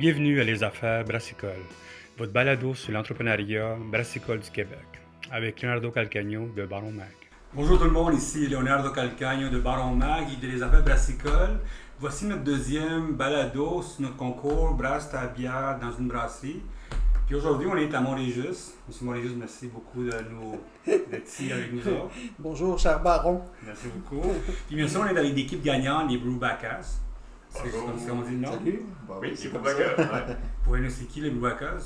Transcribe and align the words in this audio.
Bienvenue 0.00 0.40
à 0.40 0.44
Les 0.44 0.64
Affaires 0.64 1.04
Brassicole, 1.04 1.60
votre 2.16 2.32
balado 2.32 2.74
sur 2.74 2.90
l'entrepreneuriat 2.90 3.76
brassicole 3.92 4.40
du 4.40 4.50
Québec, 4.50 4.78
avec 5.30 5.60
Leonardo 5.60 5.90
Calcagno 5.90 6.48
de 6.56 6.64
Baron 6.64 6.90
Mag. 6.90 7.12
Bonjour 7.52 7.78
tout 7.78 7.84
le 7.84 7.90
monde, 7.90 8.14
ici 8.14 8.46
Leonardo 8.46 8.92
Calcagno 8.92 9.50
de 9.50 9.58
Baron 9.58 9.94
Mag 9.94 10.24
et 10.32 10.36
de 10.36 10.50
Les 10.50 10.62
Affaires 10.62 10.82
Brassicole. 10.82 11.60
Voici 11.98 12.24
notre 12.24 12.44
deuxième 12.44 13.12
balado 13.12 13.82
sur 13.82 14.00
notre 14.00 14.16
concours 14.16 14.72
Brasse 14.72 15.10
ta 15.10 15.26
bière 15.26 15.78
dans 15.78 15.92
une 15.92 16.08
brasserie. 16.08 16.62
Puis 17.26 17.34
aujourd'hui, 17.34 17.68
on 17.70 17.76
est 17.76 17.94
à 17.94 18.00
Montrégis. 18.00 18.72
Monsieur 18.88 19.04
Montrégis, 19.04 19.32
merci 19.36 19.66
beaucoup 19.66 20.02
de 20.02 20.14
nous 20.30 20.58
d'être 20.86 21.28
ici 21.28 21.52
avec 21.52 21.74
nous 21.74 21.86
autres. 21.86 22.10
Bonjour, 22.38 22.78
cher 22.78 23.02
baron. 23.02 23.42
Merci 23.66 23.88
beaucoup. 23.88 24.26
Puis 24.66 24.76
bien 24.76 24.88
sûr, 24.88 25.02
on 25.02 25.14
est 25.14 25.18
avec 25.18 25.34
l'équipe 25.34 25.62
gagnante, 25.62 26.10
les 26.10 26.16
Brewbackers. 26.16 26.86
C'est 27.50 27.62
Bonjour. 27.72 27.86
comme 27.86 27.98
ça 27.98 28.28
dit 28.28 28.34
le 28.36 28.40
nom. 28.40 28.52
Salut. 28.52 28.82
Bah 29.08 29.14
Oui, 29.20 29.30
c'est 29.34 29.42
c'est 29.44 29.48
comme 29.50 29.62
pour 29.62 29.70
ça. 29.70 29.76
que. 29.76 30.00
ouais. 30.00 30.36
Pour 30.64 30.76
nous, 30.76 30.90
c'est 30.90 31.04
qui 31.06 31.20
les 31.20 31.30
Brewbackers 31.30 31.80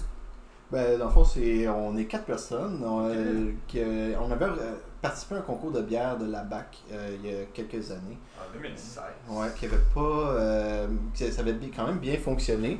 Ben, 0.70 0.98
dans 0.98 1.06
le 1.06 1.10
fond, 1.10 1.24
c'est, 1.24 1.66
on 1.68 1.96
est 1.96 2.04
quatre 2.04 2.24
personnes. 2.26 2.82
On, 2.84 3.08
euh, 3.08 3.50
qui, 3.66 3.80
euh, 3.80 4.14
on 4.20 4.30
avait 4.30 4.44
euh, 4.44 4.74
participé 5.00 5.36
à 5.36 5.38
un 5.38 5.40
concours 5.42 5.70
de 5.72 5.80
bière 5.80 6.18
de 6.18 6.30
la 6.30 6.42
BAC 6.42 6.78
euh, 6.92 7.16
il 7.22 7.30
y 7.30 7.34
a 7.34 7.38
quelques 7.54 7.90
années. 7.90 8.18
En 8.38 8.52
2016. 8.58 9.02
Ouais, 9.30 9.46
qui 9.58 9.66
avait 9.66 9.76
pas. 9.94 10.00
euh, 10.34 10.86
qui- 11.14 11.32
ça 11.32 11.40
avait 11.40 11.56
quand 11.74 11.86
même 11.86 11.98
bien 11.98 12.16
fonctionné. 12.18 12.78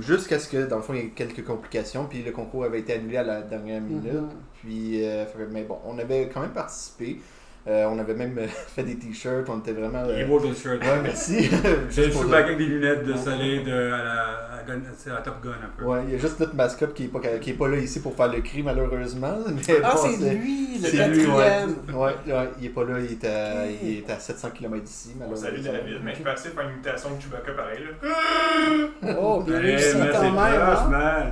Jusqu'à 0.00 0.38
ce 0.38 0.48
que, 0.48 0.66
dans 0.66 0.76
le 0.76 0.82
fond, 0.82 0.94
il 0.94 1.00
y 1.00 1.06
ait 1.06 1.10
quelques 1.10 1.44
complications. 1.44 2.06
Puis 2.06 2.22
le 2.22 2.30
concours 2.30 2.64
avait 2.64 2.80
été 2.80 2.92
annulé 2.94 3.16
à 3.16 3.22
la 3.24 3.42
dernière 3.42 3.80
minute. 3.80 4.12
Mhm. 4.12 4.28
Puis, 4.60 5.04
euh, 5.04 5.24
mais 5.50 5.64
bon, 5.64 5.78
on 5.84 5.98
avait 5.98 6.28
quand 6.32 6.40
même 6.42 6.52
participé. 6.52 7.20
Euh, 7.68 7.84
on 7.90 7.98
avait 7.98 8.14
même 8.14 8.36
euh, 8.38 8.46
fait 8.74 8.82
des 8.82 8.96
t-shirts. 8.96 9.46
On 9.48 9.58
était 9.58 9.72
vraiment. 9.72 10.02
Les 10.04 10.22
euh, 10.22 10.26
beaux 10.26 10.40
ton 10.40 10.54
shirt. 10.54 10.80
Ouais, 10.82 11.00
merci. 11.02 11.50
J'ai 11.90 12.06
le 12.06 12.10
dire. 12.10 12.34
avec 12.34 12.56
des 12.56 12.64
lunettes 12.64 13.04
de 13.04 13.14
soleil 13.14 13.62
de, 13.64 13.70
à, 13.70 14.02
la, 14.02 14.22
à, 14.58 14.62
Gun- 14.66 14.80
c'est 14.96 15.10
à 15.10 15.16
Top 15.18 15.42
Gun 15.44 15.50
un 15.50 15.68
peu. 15.76 15.84
Ouais, 15.84 15.98
il 16.08 16.12
y 16.12 16.14
a 16.14 16.18
juste 16.18 16.40
notre 16.40 16.54
mascotte 16.54 16.94
qui 16.94 17.04
est 17.04 17.08
pas, 17.08 17.20
qui 17.38 17.50
est 17.50 17.54
pas 17.54 17.68
là 17.68 17.76
ici 17.76 18.00
pour 18.00 18.14
faire 18.16 18.32
le 18.32 18.40
cri, 18.40 18.62
malheureusement. 18.62 19.36
Mais 19.54 19.60
Ah, 19.84 19.92
bon, 19.94 20.00
c'est 20.18 20.34
lui, 20.34 20.78
le 20.78 20.88
c'est 20.88 21.08
lui, 21.08 21.26
ouais. 21.26 21.34
quatrième. 21.36 21.76
Ouais, 21.92 22.14
ouais, 22.32 22.48
il 22.60 22.66
est 22.66 22.70
pas 22.70 22.84
là, 22.84 22.94
il 22.98 23.12
est 23.12 23.24
à, 23.26 23.66
il 23.82 23.98
est 23.98 24.10
à 24.10 24.18
700 24.18 24.50
km 24.54 24.82
d'ici, 24.82 25.10
malheureusement. 25.18 25.50
salue 25.50 25.60
David, 25.62 25.98
mais 26.02 26.14
je 26.14 26.22
peux 26.22 26.30
essayer 26.30 26.50
de 26.50 26.54
faire 26.54 26.64
une 26.66 26.74
imitation 26.76 27.10
de 27.14 27.20
Chewbacca 27.20 27.52
pareil. 27.52 27.80
Là. 28.02 29.16
Oh, 29.20 29.42
bien 29.46 29.58
réussi 29.58 29.96
mais 29.98 30.08
quand 30.10 30.22
même. 30.22 31.30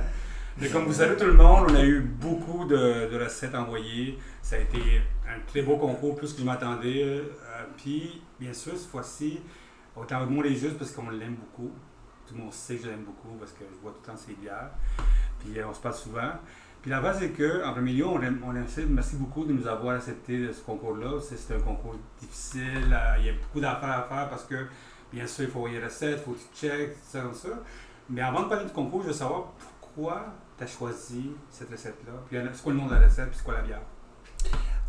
Comme 0.67 0.85
vous 0.85 0.93
savez 0.93 1.15
tout 1.15 1.25
le 1.25 1.33
monde, 1.33 1.67
on 1.69 1.75
a 1.75 1.83
eu 1.83 2.01
beaucoup 2.01 2.65
de, 2.65 3.17
recettes 3.23 3.55
envoyées. 3.55 4.17
Ça 4.41 4.57
a 4.57 4.59
été 4.59 4.77
un 5.27 5.39
très 5.47 5.61
beau 5.61 5.77
concours, 5.77 6.15
plus 6.15 6.33
que 6.33 6.39
je 6.39 6.45
m'attendais. 6.45 7.03
Euh, 7.03 7.23
Puis, 7.77 8.21
bien 8.39 8.51
sûr, 8.51 8.73
cette 8.75 8.89
fois-ci, 8.89 9.39
est 9.97 10.13
en 10.13 10.25
mot 10.25 10.41
les 10.41 10.55
justes 10.55 10.77
parce 10.77 10.91
qu'on 10.91 11.09
l'aime 11.09 11.35
beaucoup. 11.35 11.71
Tout 12.27 12.35
le 12.35 12.41
monde 12.41 12.53
sait 12.53 12.75
que 12.75 12.83
je 12.83 12.89
l'aime 12.89 13.03
beaucoup 13.03 13.35
parce 13.39 13.51
que 13.53 13.63
je 13.71 13.77
bois 13.79 13.91
tout 13.91 13.99
le 14.03 14.11
temps 14.11 14.17
ses 14.17 14.33
bières. 14.33 14.71
Puis, 15.39 15.57
euh, 15.59 15.67
on 15.69 15.73
se 15.73 15.79
parle 15.79 15.95
souvent. 15.95 16.31
Puis, 16.81 16.91
la 16.91 16.99
base, 16.99 17.19
c'est 17.19 17.29
qu'en 17.29 17.71
premier 17.73 17.93
lieu, 17.93 18.05
on 18.05 18.21
aime, 18.21 18.41
on. 18.45 18.53
Merci 18.89 19.15
beaucoup 19.15 19.45
de 19.45 19.53
nous 19.53 19.67
avoir 19.67 19.95
accepté 19.95 20.51
ce 20.51 20.61
concours-là. 20.61 21.19
C'est 21.21 21.55
un 21.55 21.59
concours 21.59 21.95
difficile. 22.19 22.91
euh, 22.91 23.15
Il 23.19 23.25
y 23.25 23.29
a 23.29 23.33
beaucoup 23.33 23.61
d'affaires 23.61 23.99
à 23.99 24.03
faire 24.03 24.29
parce 24.29 24.43
que, 24.43 24.67
bien 25.11 25.25
sûr, 25.25 25.45
il 25.45 25.51
faut 25.51 25.59
envoyer 25.59 25.79
les 25.79 25.85
recettes, 25.85 26.19
il 26.19 26.23
faut 26.25 26.31
que 26.31 26.39
tu 26.39 26.67
checkes, 26.67 26.93
tout 26.93 26.99
ça, 27.07 27.21
comme 27.21 27.33
ça. 27.33 27.49
Mais 28.09 28.21
avant 28.21 28.43
de 28.43 28.49
parler 28.49 28.65
du 28.65 28.71
concours, 28.71 29.03
je 29.03 29.07
veux 29.07 29.13
savoir 29.13 29.53
pourquoi 29.79 30.25
tu 30.59 30.63
as 30.65 30.67
choisi 30.67 31.31
cette 31.49 31.71
recette-là? 31.71 32.13
Puis 32.29 32.37
c'est 32.53 32.63
quoi 32.63 32.73
le 32.73 32.79
nom 32.79 32.85
de 32.85 32.93
la 32.93 32.99
recette, 32.99 33.29
puis 33.29 33.37
c'est 33.37 33.45
quoi 33.45 33.55
la 33.55 33.61
bière? 33.61 33.81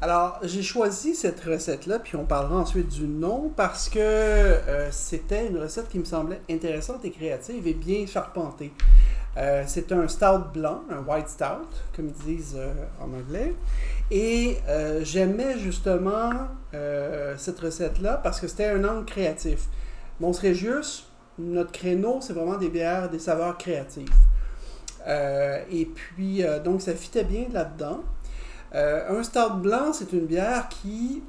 Alors, 0.03 0.39
j'ai 0.43 0.63
choisi 0.63 1.15
cette 1.15 1.41
recette-là, 1.41 1.99
puis 1.99 2.17
on 2.17 2.25
parlera 2.25 2.57
ensuite 2.57 2.89
du 2.89 3.07
nom, 3.07 3.53
parce 3.55 3.89
que 3.89 3.99
euh, 3.99 4.91
c'était 4.91 5.47
une 5.47 5.59
recette 5.59 5.89
qui 5.89 5.99
me 5.99 6.05
semblait 6.05 6.41
intéressante 6.51 7.05
et 7.05 7.11
créative 7.11 7.67
et 7.67 7.75
bien 7.75 8.07
charpentée. 8.07 8.73
Euh, 9.37 9.63
c'est 9.67 9.93
un 9.93 10.09
stout 10.09 10.53
blanc, 10.55 10.83
un 10.91 11.03
white 11.03 11.29
stout, 11.29 11.69
comme 11.95 12.09
ils 12.09 12.37
disent 12.37 12.57
euh, 12.57 12.73
en 13.01 13.13
anglais. 13.13 13.55
Et 14.11 14.57
j'aimais 15.03 15.59
justement 15.59 16.33
cette 17.37 17.61
recette-là 17.61 18.17
parce 18.17 18.41
que 18.41 18.49
c'était 18.49 18.67
un 18.67 18.83
angle 18.83 19.05
créatif. 19.05 19.69
Mons 20.19 20.41
Regius, 20.41 21.09
notre 21.39 21.71
créneau, 21.71 22.19
c'est 22.21 22.33
vraiment 22.33 22.57
des 22.57 22.71
bières, 22.71 23.09
des 23.09 23.21
saveurs 23.21 23.57
créatives. 23.57 24.09
Euh, 25.07 25.63
et 25.71 25.87
puis, 25.87 26.45
euh, 26.45 26.61
donc, 26.61 26.83
ça 26.83 26.95
fitait 26.95 27.25
bien 27.25 27.47
là-dedans. 27.53 28.01
Euh, 28.75 29.19
un 29.19 29.23
stout 29.23 29.55
blanc, 29.57 29.93
c'est 29.93 30.13
une 30.13 30.27
bière 30.27 30.69
qui 30.69 31.23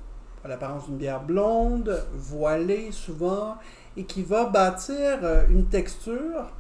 a 0.44 0.48
l'apparence 0.48 0.88
d'une 0.88 0.98
bière 0.98 1.22
blonde, 1.22 2.04
voilée 2.14 2.92
souvent, 2.92 3.58
et 3.98 4.04
qui 4.04 4.24
va 4.24 4.46
bâtir 4.46 5.20
une 5.50 5.66
texture 5.66 6.52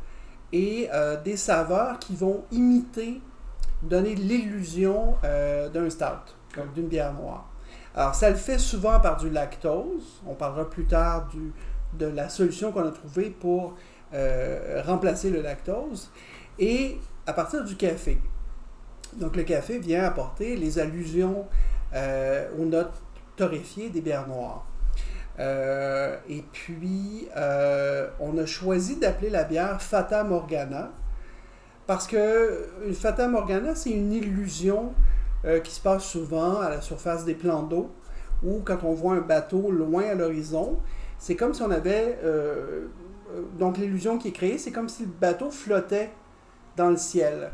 et 0.53 0.89
des 1.23 1.37
saveurs 1.37 1.97
qui 1.97 2.15
vont 2.15 2.43
imiter, 2.51 3.21
donner 3.81 4.13
l'illusion 4.13 5.15
d'un 5.23 5.89
stout, 5.89 6.35
donc 6.55 6.73
d'une 6.73 6.87
bière 6.87 7.13
noire. 7.13 7.49
Alors, 7.95 8.13
ça 8.13 8.29
le 8.29 8.35
fait 8.35 8.59
souvent 8.59 8.99
par 8.99 9.17
du 9.17 9.31
lactose. 9.31 10.21
On 10.27 10.35
parlera 10.35 10.69
plus 10.69 10.85
tard 10.85 11.29
de 11.97 12.05
la 12.05 12.29
solution 12.29 12.71
qu'on 12.71 12.87
a 12.87 12.91
trouvée 12.91 13.31
pour 13.31 13.73
remplacer 14.85 15.31
le 15.31 15.41
lactose. 15.41 16.11
Et 16.61 16.99
à 17.25 17.33
partir 17.33 17.63
du 17.63 17.75
café. 17.75 18.19
Donc, 19.13 19.35
le 19.35 19.43
café 19.43 19.79
vient 19.79 20.03
apporter 20.03 20.55
les 20.55 20.77
allusions 20.77 21.47
euh, 21.93 22.47
aux 22.57 22.65
notes 22.65 22.93
torréfiées 23.35 23.89
des 23.89 23.99
bières 23.99 24.27
noires. 24.27 24.65
Euh, 25.39 26.15
et 26.29 26.43
puis, 26.53 27.27
euh, 27.35 28.07
on 28.19 28.37
a 28.37 28.45
choisi 28.45 28.97
d'appeler 28.97 29.31
la 29.31 29.43
bière 29.43 29.81
Fata 29.81 30.23
Morgana 30.23 30.91
parce 31.87 32.05
que 32.05 32.69
Fata 32.93 33.27
Morgana, 33.27 33.73
c'est 33.75 33.89
une 33.89 34.13
illusion 34.13 34.93
qui 35.63 35.71
se 35.71 35.81
passe 35.81 36.03
souvent 36.03 36.61
à 36.61 36.69
la 36.69 36.79
surface 36.81 37.25
des 37.25 37.33
plans 37.33 37.63
d'eau 37.63 37.89
ou 38.43 38.61
quand 38.63 38.83
on 38.83 38.93
voit 38.93 39.15
un 39.15 39.21
bateau 39.21 39.71
loin 39.71 40.03
à 40.03 40.13
l'horizon. 40.13 40.77
C'est 41.17 41.35
comme 41.35 41.55
si 41.55 41.63
on 41.63 41.71
avait. 41.71 42.19
donc, 43.57 43.77
l'illusion 43.77 44.19
qui 44.19 44.29
est 44.29 44.33
créée, 44.33 44.59
c'est 44.59 44.71
comme 44.71 44.87
si 44.87 45.03
le 45.03 45.09
bateau 45.09 45.49
flottait 45.49 46.11
dans 46.77 46.89
le 46.89 46.97
ciel. 46.97 47.49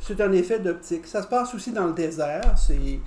C'est 0.00 0.20
un 0.20 0.32
effet 0.32 0.58
d'optique. 0.60 1.06
Ça 1.06 1.22
se 1.22 1.26
passe 1.28 1.54
aussi 1.54 1.72
dans 1.72 1.86
le 1.86 1.92
désert. 1.92 2.54
C'est, 2.56 3.00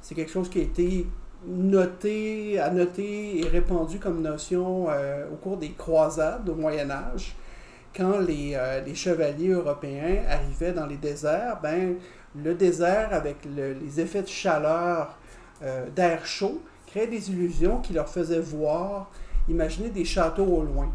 c'est 0.00 0.14
quelque 0.14 0.30
chose 0.32 0.48
qui 0.48 0.60
a 0.60 0.62
été 0.62 1.06
noté, 1.46 2.58
annoté 2.58 3.40
et 3.40 3.48
répandu 3.48 3.98
comme 3.98 4.20
notion 4.22 4.86
euh, 4.90 5.26
au 5.32 5.36
cours 5.36 5.56
des 5.56 5.72
croisades 5.72 6.48
au 6.48 6.54
Moyen 6.54 6.90
Âge. 6.90 7.34
Quand 7.96 8.18
les, 8.20 8.52
euh, 8.54 8.80
les 8.82 8.94
chevaliers 8.94 9.48
européens 9.50 10.22
arrivaient 10.28 10.72
dans 10.72 10.86
les 10.86 10.96
déserts, 10.96 11.58
ben, 11.62 11.96
le 12.42 12.54
désert, 12.54 13.08
avec 13.12 13.36
le- 13.44 13.72
les 13.72 14.00
effets 14.00 14.22
de 14.22 14.28
chaleur 14.28 15.16
euh, 15.62 15.86
d'air 15.94 16.24
chaud, 16.24 16.62
créait 16.86 17.06
des 17.08 17.30
illusions 17.30 17.78
qui 17.78 17.92
leur 17.92 18.08
faisaient 18.08 18.40
voir, 18.40 19.10
imaginer 19.48 19.90
des 19.90 20.04
châteaux 20.04 20.46
au 20.46 20.62
loin. 20.62 20.90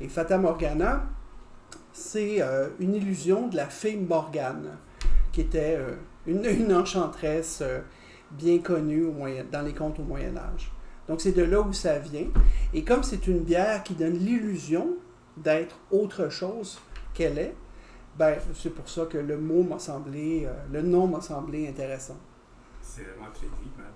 Et 0.00 0.08
Fata 0.08 0.38
Morgana, 0.38 1.02
c'est 1.92 2.40
euh, 2.42 2.68
une 2.78 2.94
illusion 2.94 3.48
de 3.48 3.56
la 3.56 3.66
fée 3.66 3.96
Morgane, 3.96 4.76
qui 5.32 5.42
était 5.42 5.76
euh, 5.78 5.94
une, 6.26 6.44
une 6.60 6.72
enchanteresse 6.72 7.60
euh, 7.62 7.80
bien 8.30 8.58
connue 8.58 9.04
au 9.04 9.12
moyen, 9.12 9.44
dans 9.50 9.62
les 9.62 9.74
contes 9.74 9.98
au 9.98 10.02
Moyen 10.02 10.36
Âge. 10.36 10.70
Donc 11.08 11.20
c'est 11.20 11.32
de 11.32 11.42
là 11.42 11.60
où 11.60 11.72
ça 11.72 11.98
vient. 11.98 12.26
Et 12.74 12.84
comme 12.84 13.02
c'est 13.02 13.26
une 13.26 13.40
bière 13.40 13.82
qui 13.82 13.94
donne 13.94 14.18
l'illusion 14.18 14.96
d'être 15.36 15.78
autre 15.90 16.28
chose 16.28 16.78
qu'elle 17.14 17.38
est, 17.38 17.54
ben, 18.18 18.36
c'est 18.54 18.74
pour 18.74 18.88
ça 18.88 19.06
que 19.06 19.16
le 19.16 19.38
mot 19.38 19.62
m'a 19.62 19.78
semblé, 19.78 20.46
le 20.70 20.82
nom 20.82 21.06
m'a 21.06 21.20
semblé 21.20 21.68
intéressant. 21.68 22.18
C'est 22.82 23.02
vraiment 23.02 23.30
très 23.32 23.46
deep, 23.46 23.78
man. 23.78 23.86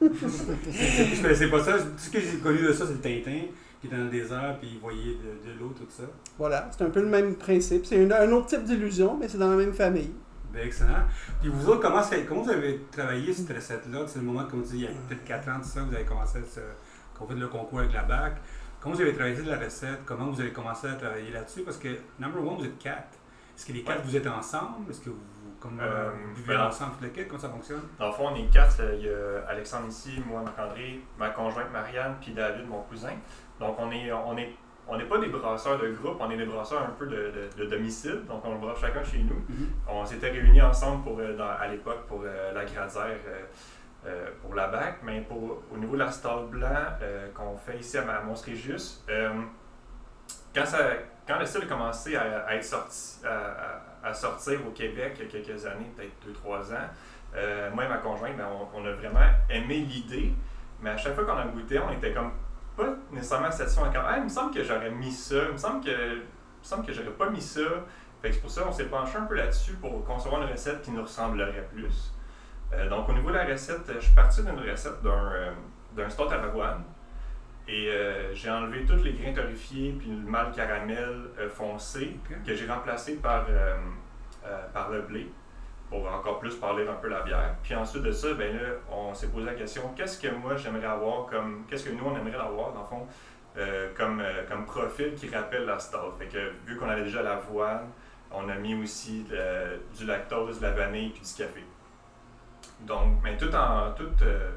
je 0.00 1.50
pas 1.50 1.64
ça. 1.64 1.78
Tout 1.78 1.88
ce 1.98 2.10
que 2.10 2.20
j'ai 2.20 2.38
connu 2.38 2.62
de 2.62 2.72
ça, 2.72 2.86
c'est 2.86 2.92
le 2.92 3.00
Tintin 3.00 3.46
était 3.88 3.96
dans 3.96 4.04
le 4.04 4.10
désert, 4.10 4.56
puis 4.58 4.70
il 4.74 4.78
voyait 4.80 5.14
de, 5.16 5.48
de 5.52 5.58
l'eau, 5.58 5.72
tout 5.76 5.86
ça. 5.88 6.04
Voilà, 6.38 6.68
c'est 6.70 6.84
un 6.84 6.90
peu 6.90 7.00
le 7.00 7.08
même 7.08 7.34
principe. 7.36 7.84
C'est 7.86 8.10
un 8.12 8.32
autre 8.32 8.46
type 8.46 8.64
d'illusion, 8.64 9.16
mais 9.18 9.28
c'est 9.28 9.38
dans 9.38 9.50
la 9.50 9.56
même 9.56 9.72
famille. 9.74 10.12
Ben, 10.52 10.66
excellent. 10.66 11.04
Puis 11.40 11.48
vous 11.48 11.68
autres, 11.70 11.80
comment, 11.80 12.02
c'est- 12.02 12.24
comment 12.24 12.42
vous 12.42 12.50
avez 12.50 12.80
travaillé 12.92 13.32
cette 13.32 13.54
recette-là? 13.56 14.00
C'est 14.06 14.18
le 14.18 14.24
moment, 14.26 14.44
comme 14.44 14.62
tu 14.62 14.70
dis, 14.72 14.76
il 14.78 14.82
y 14.82 14.86
a 14.86 14.90
peut-être 15.08 15.24
4 15.24 15.48
ans 15.48 15.58
de 15.58 15.64
ça, 15.64 15.80
vous 15.82 15.94
avez 15.94 16.04
commencé 16.04 16.38
à 16.38 16.42
se, 16.44 16.60
qu'on 17.18 17.26
fait 17.26 17.34
le 17.34 17.48
concours 17.48 17.78
avec 17.80 17.92
la 17.92 18.02
BAC. 18.02 18.34
Comment 18.80 18.94
vous 18.94 19.00
avez 19.00 19.14
travaillé 19.14 19.36
la 19.42 19.58
recette? 19.58 20.00
Comment 20.04 20.26
vous 20.30 20.40
avez 20.40 20.52
commencé 20.52 20.88
à 20.88 20.94
travailler 20.94 21.30
là-dessus? 21.30 21.62
Parce 21.62 21.78
que, 21.78 21.88
number 22.18 22.44
one, 22.46 22.58
vous 22.58 22.64
êtes 22.66 22.78
quatre. 22.78 23.16
Est-ce 23.56 23.66
que 23.66 23.72
les 23.72 23.82
quatre, 23.82 23.98
Ouais. 24.00 24.04
vous 24.06 24.16
êtes 24.16 24.26
ensemble? 24.26 24.90
Est-ce 24.90 25.00
que 25.00 25.10
vous, 25.10 25.16
comme, 25.60 25.78
euh, 25.80 25.84
Euh, 25.84 26.10
vous 26.28 26.34
vivez 26.34 26.54
ben, 26.54 26.66
ensemble 26.66 26.92
toutes 26.94 27.02
les 27.02 27.10
quatre? 27.10 27.28
Comment 27.28 27.40
ça 27.40 27.48
fonctionne? 27.48 27.82
Dans 27.98 28.08
le 28.08 28.12
fond, 28.12 28.28
on 28.32 28.34
est 28.36 28.50
quatre. 28.52 28.80
euh, 28.80 28.96
Il 28.98 29.04
y 29.06 29.08
a 29.08 29.48
Alexandre 29.48 29.86
ici, 29.88 30.20
moi, 30.26 30.42
Marc-André, 30.42 31.00
ma 31.18 31.30
conjointe 31.30 31.70
Marianne, 31.72 32.16
puis 32.20 32.32
David, 32.34 32.66
mon 32.68 32.80
cousin. 32.82 33.12
Donc, 33.62 33.76
on 33.78 33.90
est, 33.92 34.10
on 34.12 34.36
est, 34.36 34.50
on 34.88 34.96
n'est 34.98 35.04
pas 35.04 35.18
des 35.18 35.28
brasseurs 35.28 35.78
de 35.78 35.88
groupe, 35.92 36.16
on 36.20 36.30
est 36.30 36.36
des 36.36 36.44
brasseurs 36.46 36.82
un 36.82 36.90
peu 36.98 37.06
de, 37.06 37.32
de- 37.56 37.62
de 37.64 37.70
domicile. 37.70 38.22
Donc, 38.28 38.42
on 38.44 38.52
le 38.54 38.58
brasse 38.58 38.80
chacun 38.80 39.04
chez 39.04 39.18
nous. 39.18 39.36
Mhm. 39.48 39.68
On 39.88 40.04
s'était 40.04 40.30
réunis 40.30 40.60
ensemble 40.60 41.04
pour, 41.04 41.18
euh, 41.20 41.36
dans- 41.36 41.56
à 41.64 41.68
l'époque 41.68 42.06
pour 42.08 42.22
euh, 42.24 42.52
la 42.52 42.64
Gradière, 42.64 43.16
euh, 44.06 44.26
pour 44.42 44.54
la 44.56 44.66
BAC, 44.66 44.96
mais 45.04 45.20
pour, 45.20 45.62
au 45.72 45.76
niveau 45.76 45.94
de 45.94 46.00
la 46.00 46.10
Stade 46.10 46.48
Blanc 46.50 46.68
qu'on 47.36 47.56
fait 47.56 47.78
ici 47.78 47.96
à, 47.98 48.02
euh, 49.08 49.30
quand, 50.54 50.66
ça, 50.66 50.78
quand 51.26 51.38
le 51.38 51.46
style 51.46 51.62
a 51.62 51.66
commencé 51.66 52.16
à, 52.16 52.44
à 52.46 52.54
être 52.56 52.64
sorti, 52.64 53.18
à, 54.04 54.12
sortir 54.12 54.58
au 54.66 54.70
Québec 54.72 55.12
il 55.20 55.24
y 55.24 55.28
a 55.28 55.30
quelques 55.30 55.64
années, 55.66 55.90
peut-être 55.96 56.12
2-3 56.44 56.72
ans, 56.74 57.70
moi 57.74 57.84
et 57.84 57.88
ma 57.88 57.98
conjointe, 57.98 58.36
ben, 58.36 58.46
on, 58.74 58.80
on 58.80 58.84
a 58.84 58.92
vraiment 58.92 59.20
aimé 59.48 59.76
l'idée, 59.88 60.32
mais 60.80 60.90
à 60.90 60.96
chaque 60.96 61.14
fois 61.14 61.24
qu'on 61.24 61.36
a 61.38 61.44
goûté, 61.46 61.78
on 61.78 61.92
était 61.92 62.12
comme 62.12 62.32
pas 62.76 62.94
nécessairement 63.10 63.50
satisfait 63.50 63.82
encore. 63.82 64.04
Ah, 64.06 64.18
il 64.18 64.24
me 64.24 64.28
semble 64.28 64.54
que 64.54 64.62
j'aurais 64.62 64.90
mis 64.90 65.12
ça, 65.12 65.36
il 65.46 65.52
me 65.52 65.56
semble 65.56 65.84
que, 65.84 65.90
il 65.90 66.16
me 66.18 66.22
semble 66.62 66.86
que 66.86 66.92
j'aurais 66.92 67.10
pas 67.10 67.30
mis 67.30 67.40
ça. 67.40 67.60
Fait 68.20 68.28
que 68.28 68.34
c'est 68.34 68.40
pour 68.40 68.50
ça 68.50 68.62
qu'on 68.62 68.72
s'est 68.72 68.84
penché 68.84 69.16
un 69.18 69.24
peu 69.24 69.34
là-dessus 69.34 69.74
pour 69.74 70.04
concevoir 70.04 70.42
une 70.42 70.48
recette 70.50 70.82
qui 70.82 70.92
nous 70.92 71.02
ressemblerait 71.02 71.68
plus. 71.74 72.12
Euh, 72.72 72.88
donc 72.88 73.08
au 73.08 73.12
niveau 73.12 73.30
de 73.30 73.34
la 73.34 73.44
recette, 73.44 73.90
je 73.94 74.00
suis 74.00 74.14
parti 74.14 74.42
d'une 74.42 74.58
recette 74.58 75.02
d'un 75.02 75.32
euh, 75.32 75.52
d'un 75.96 76.06
à 76.06 76.36
l'avoine. 76.36 76.84
Et 77.68 77.88
euh, 77.90 78.34
j'ai 78.34 78.50
enlevé 78.50 78.84
tous 78.84 79.02
les 79.02 79.12
grains 79.12 79.32
torréfiés 79.32 79.94
puis 79.98 80.10
le 80.10 80.28
mal 80.28 80.52
caramel 80.52 81.30
euh, 81.38 81.48
foncé 81.48 82.16
que 82.44 82.54
j'ai 82.54 82.66
remplacé 82.66 83.16
par, 83.16 83.46
par 84.72 84.90
le 84.90 85.02
blé 85.02 85.30
pour 85.92 86.10
encore 86.10 86.38
plus 86.38 86.54
parler 86.56 86.88
un 86.88 86.94
peu 86.94 87.08
la 87.08 87.20
bière. 87.20 87.54
Puis 87.62 87.74
ensuite 87.74 88.02
de 88.02 88.12
ça, 88.12 88.32
ben 88.32 88.56
là, 88.56 88.62
on 88.90 89.12
s'est 89.12 89.28
posé 89.28 89.44
la 89.44 89.54
question 89.54 89.82
qu'est-ce 89.94 90.18
que 90.18 90.34
moi 90.34 90.56
j'aimerais 90.56 90.86
avoir 90.86 91.26
comme. 91.26 91.66
Qu'est-ce 91.68 91.84
que 91.84 91.92
nous 91.92 92.04
on 92.06 92.16
aimerait 92.16 92.40
avoir 92.40 92.72
dans 92.72 92.80
le 92.80 92.86
fond 92.86 93.06
euh, 93.58 93.92
comme, 93.94 94.20
euh, 94.20 94.46
comme 94.48 94.64
profil 94.64 95.14
qui 95.14 95.28
rappelle 95.28 95.66
la 95.66 95.78
stout. 95.78 96.16
Fait 96.18 96.28
que 96.28 96.52
vu 96.66 96.78
qu'on 96.78 96.88
avait 96.88 97.02
déjà 97.02 97.22
l'avoine, 97.22 97.90
on 98.30 98.48
a 98.48 98.54
mis 98.54 98.74
aussi 98.74 99.26
du 99.94 100.06
lactose, 100.06 100.60
de 100.60 100.62
la 100.62 100.70
vanille 100.70 101.10
puis 101.10 101.20
du 101.20 101.34
café. 101.34 101.62
Donc, 102.80 103.18
mais 103.22 103.36
tout 103.36 103.54
en 103.54 103.92
tout, 103.92 104.08
euh, 104.22 104.50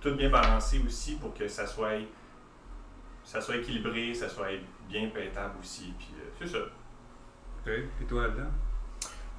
tout 0.00 0.14
bien 0.14 0.30
balancé 0.30 0.80
aussi 0.86 1.16
pour 1.16 1.34
que 1.34 1.48
ça 1.48 1.66
soit 1.66 1.98
ça 3.24 3.40
soit 3.40 3.56
équilibré, 3.56 4.14
ça 4.14 4.28
soit 4.28 4.46
bien 4.88 5.08
pétable 5.08 5.54
aussi. 5.60 5.92
Puis 5.98 6.14
c'est 6.38 6.46
ça. 6.46 6.58
Ok. 6.58 7.72
Puis 7.96 8.06
toi 8.06 8.22
là-dedans? 8.22 8.67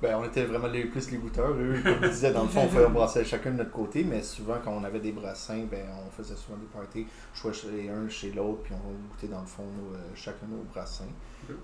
Ben, 0.02 0.16
on 0.16 0.24
était 0.24 0.46
vraiment 0.46 0.68
les, 0.68 0.86
plus 0.86 1.12
les 1.12 1.18
goûteurs. 1.18 1.52
Eux, 1.52 1.82
comme 1.84 1.98
ils 2.04 2.10
disaient, 2.10 2.32
dans 2.32 2.44
le 2.44 2.50
fond, 2.50 2.62
on, 2.64 2.70
fait, 2.70 2.86
on 2.86 2.90
brassait 2.92 3.26
chacun 3.26 3.52
de 3.52 3.58
notre 3.58 3.72
côté, 3.72 4.04
mais 4.06 4.22
souvent, 4.22 4.56
quand 4.64 4.72
on 4.72 4.84
avait 4.86 5.00
des 5.02 5.12
brassins, 5.12 5.66
ben, 5.70 5.86
on 6.08 6.10
faisait 6.12 6.36
souvent 6.36 6.58
des 6.58 6.68
parties, 6.68 7.06
soit 7.34 7.52
chez 7.52 7.90
un, 7.90 8.08
chez 8.08 8.32
l'autre, 8.32 8.62
puis 8.64 8.74
on 8.74 9.10
goûtait 9.14 9.28
dans 9.28 9.42
le 9.42 9.46
fond 9.48 9.64
euh, 9.94 9.98
chacun 10.16 10.48
nos 10.50 10.64
brassins. 10.74 11.04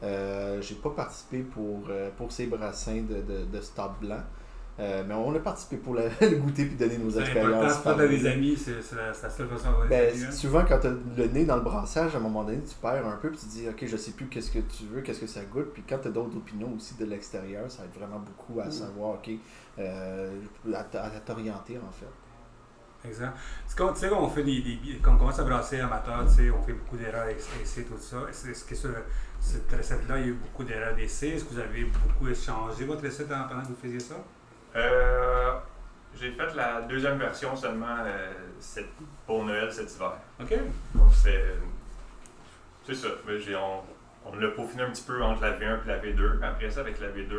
Euh, 0.03 0.61
J'ai 0.61 0.75
pas 0.75 0.89
participé 0.89 1.39
pour, 1.43 1.83
euh, 1.89 2.09
pour 2.17 2.31
ces 2.31 2.47
brassins 2.47 3.03
de, 3.03 3.21
de, 3.21 3.45
de 3.45 3.61
stade 3.61 3.91
blanc, 4.01 4.23
euh, 4.77 5.04
mais 5.07 5.13
on 5.13 5.33
a 5.33 5.39
participé 5.39 5.77
pour 5.77 5.94
le, 5.94 6.04
le 6.22 6.36
goûter 6.38 6.66
puis 6.66 6.75
donner 6.75 6.98
nos 6.98 7.10
C'est 7.10 7.19
important, 7.22 7.39
expériences. 7.63 7.74
si 7.77 7.83
t'as 7.83 8.07
des 8.07 8.27
amis, 8.27 8.57
c'est 8.57 8.81
c'est 8.81 8.95
la, 8.95 9.13
c'est 9.13 9.24
la 9.24 9.30
seule 9.30 9.48
façon 9.48 9.69
de 9.83 9.88
Ben, 9.88 10.13
hein? 10.13 10.31
souvent, 10.31 10.66
quand 10.68 10.80
tu 10.80 10.88
as 10.88 10.92
le 11.18 11.27
nez 11.27 11.45
dans 11.45 11.56
le 11.56 11.62
brassage, 11.62 12.13
à 12.13 12.18
un 12.18 12.22
moment 12.22 12.44
donné, 12.44 12.60
tu 12.62 12.75
perds 12.81 13.07
un 13.07 13.16
peu, 13.18 13.30
puis 13.30 13.39
tu 13.39 13.45
dis, 13.48 13.69
OK, 13.69 13.86
je 13.86 13.95
sais 13.98 14.12
plus 14.12 14.27
qu'est-ce 14.27 14.51
que 14.51 14.60
tu 14.60 14.83
veux, 14.92 15.01
qu'est-ce 15.01 15.22
que 15.22 15.27
ça 15.27 15.45
goûte. 15.45 15.72
Puis 15.74 15.83
quand 15.88 16.00
tu 16.00 16.10
as 16.10 16.12
d'autres 16.12 16.36
opinions 16.36 16.74
aussi 16.75 16.95
de 16.95 17.06
l'extérieur, 17.06 17.72
ça 17.72 17.83
aide 17.86 17.98
vraiment 17.98 18.19
beaucoup 18.19 18.60
à 18.60 18.66
Mm. 18.66 18.72
savoir, 18.72 19.10
OK, 19.16 19.30
euh, 19.80 20.31
à 20.74 20.83
t'orienter, 21.25 21.77
en 21.77 21.92
fait. 21.92 22.06
Exact. 23.07 23.33
C'est 23.68 23.75
tu 23.77 23.83
sais, 24.00 24.10
quand 24.10 24.24
on 24.24 24.27
fait 24.30 24.44
des, 24.44 24.62
des- 24.62 25.00
quand 25.01 25.13
on 25.13 25.18
commence 25.18 25.38
à 25.39 25.44
brasser 25.44 25.80
amateur, 25.80 26.25
tu 26.27 26.33
sais, 26.33 26.50
on 26.50 26.62
fait 26.63 26.74
beaucoup 26.74 26.98
d'erreurs 26.98 27.27
essais, 27.30 27.83
tout 27.83 27.94
ça. 28.00 28.18
Est-ce 28.30 28.63
que 28.66 28.75
sur 28.75 28.89
cette 29.39 29.72
recette-là, 29.72 30.18
il 30.18 30.22
y 30.22 30.25
a 30.25 30.27
eu 30.30 30.33
beaucoup 30.33 30.63
d'erreurs 30.63 30.95
d'essais? 30.95 31.30
Est-ce 31.30 31.45
que 31.45 31.54
vous 31.54 31.60
avez 31.60 31.86
beaucoup 31.86 32.27
échangé 32.27 32.83
votre 32.86 33.04
recette 33.04 33.31
en- 33.31 33.48
pendant 33.48 33.62
que 33.62 33.68
vous 33.68 33.75
faisiez 33.81 34.00
ça? 34.00 34.16
Euh, 34.75 35.54
j'ai 36.16 36.31
fait 36.31 36.54
la 36.56 36.81
deuxième 36.81 37.18
version 37.18 37.56
seulement 37.56 37.98
euh, 38.06 38.31
pour 39.25 39.44
Noël 39.45 39.72
cet 39.72 39.94
hiver. 39.95 40.13
OK. 40.42 40.54
Donc 40.95 41.12
c'est 41.13 41.56
c'est 42.83 42.95
ça. 42.95 43.07
Mais 43.27 43.39
j'ai- 43.39 43.56
on 43.56 43.81
on 44.27 44.36
l'a 44.38 44.48
peaufiné 44.50 44.81
un 44.83 44.89
petit 44.89 45.04
peu 45.04 45.22
entre 45.24 45.42
la 45.44 45.51
V1 45.51 45.83
et 45.83 45.88
la 45.88 46.00
V2. 46.00 46.42
Après 46.44 46.69
ça, 46.69 46.80
avec 46.80 47.00
la 47.00 47.10
V2, 47.10 47.30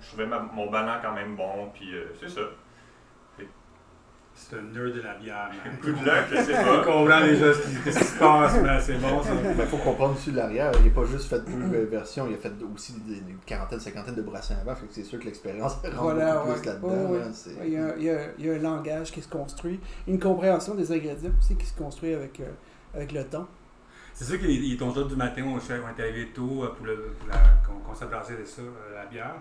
je 0.00 0.06
trouvais 0.08 0.26
ma- 0.26 0.38
mon 0.38 0.70
ballon 0.70 0.92
quand 1.02 1.12
même 1.12 1.34
bon. 1.34 1.68
Puis 1.74 1.94
euh, 1.96 2.04
c'est 2.20 2.28
ça. 2.28 2.42
C'est 4.48 4.56
un 4.56 4.62
nerd 4.62 4.94
de 4.96 5.02
la 5.02 5.14
bière. 5.14 5.50
man. 5.64 5.76
Coup 5.80 5.88
de 5.92 6.04
luck, 6.04 6.24
je 6.30 6.36
sais 6.36 6.58
On 6.60 6.64
pas. 6.64 6.84
comprend 6.84 7.20
déjà 7.20 7.52
ce 7.52 7.60
qui, 7.60 7.92
se 7.92 8.18
passe, 8.18 8.56
mais 8.62 8.80
c'est 8.80 8.94
bon 8.94 9.22
ça. 9.22 9.30
Il 9.58 9.66
faut 9.66 9.76
comprendre 9.76 10.14
aussi 10.14 10.32
l'arrière. 10.32 10.72
Il 10.80 10.86
n'a 10.86 10.90
pas 10.94 11.04
juste 11.04 11.28
fait 11.28 11.40
deux 11.44 11.84
versions, 11.84 12.26
il 12.26 12.34
a 12.34 12.38
fait 12.38 12.50
aussi 12.74 12.94
des, 13.06 13.16
des 13.20 13.36
quarantaine, 13.44 13.78
cinquantaine 13.80 14.14
de 14.14 14.22
brassins 14.22 14.56
avant. 14.62 14.74
Fait 14.74 14.86
que 14.86 14.92
c'est 14.94 15.04
sûr 15.04 15.18
que 15.20 15.26
l'expérience 15.26 15.74
rentre 15.84 15.94
Voilà, 16.02 16.36
beaucoup 16.36 16.48
ouais. 16.50 16.56
plus 16.56 16.66
là-dedans. 16.66 16.88
Ouais. 17.10 17.20
Il 17.66 17.72
y, 17.72 17.76
a, 17.76 17.96
il 17.96 18.30
il 18.38 18.46
y 18.46 18.50
un 18.50 18.58
langage 18.58 19.12
qui 19.12 19.20
se 19.20 19.28
construit, 19.28 19.78
une 20.08 20.18
compréhension 20.18 20.74
des 20.74 20.90
ingrédients 20.90 21.32
aussi 21.38 21.54
qui 21.56 21.66
se 21.66 21.76
construit 21.76 22.14
avec, 22.14 22.40
euh, 22.40 22.44
avec 22.94 23.12
le 23.12 23.24
temps. 23.24 23.46
C'est 24.14 24.24
sûr 24.24 24.38
qu'il 24.40 24.72
est 24.72 24.76
ton 24.76 24.92
jour 24.92 25.06
du 25.06 25.16
matin, 25.16 25.42
on, 25.46 25.54
on 25.54 25.58
est 25.98 26.02
arrivé 26.02 26.28
tôt 26.34 26.64
euh, 26.64 26.68
pour, 26.74 26.86
le, 26.86 27.14
pour 27.18 27.28
la, 27.28 27.36
qu'on, 27.66 27.78
qu'on 27.80 27.94
s'est 27.94 28.06
brassé 28.06 28.34
de 28.36 28.44
ça, 28.44 28.62
euh, 28.62 28.94
la 28.96 29.06
bière. 29.06 29.34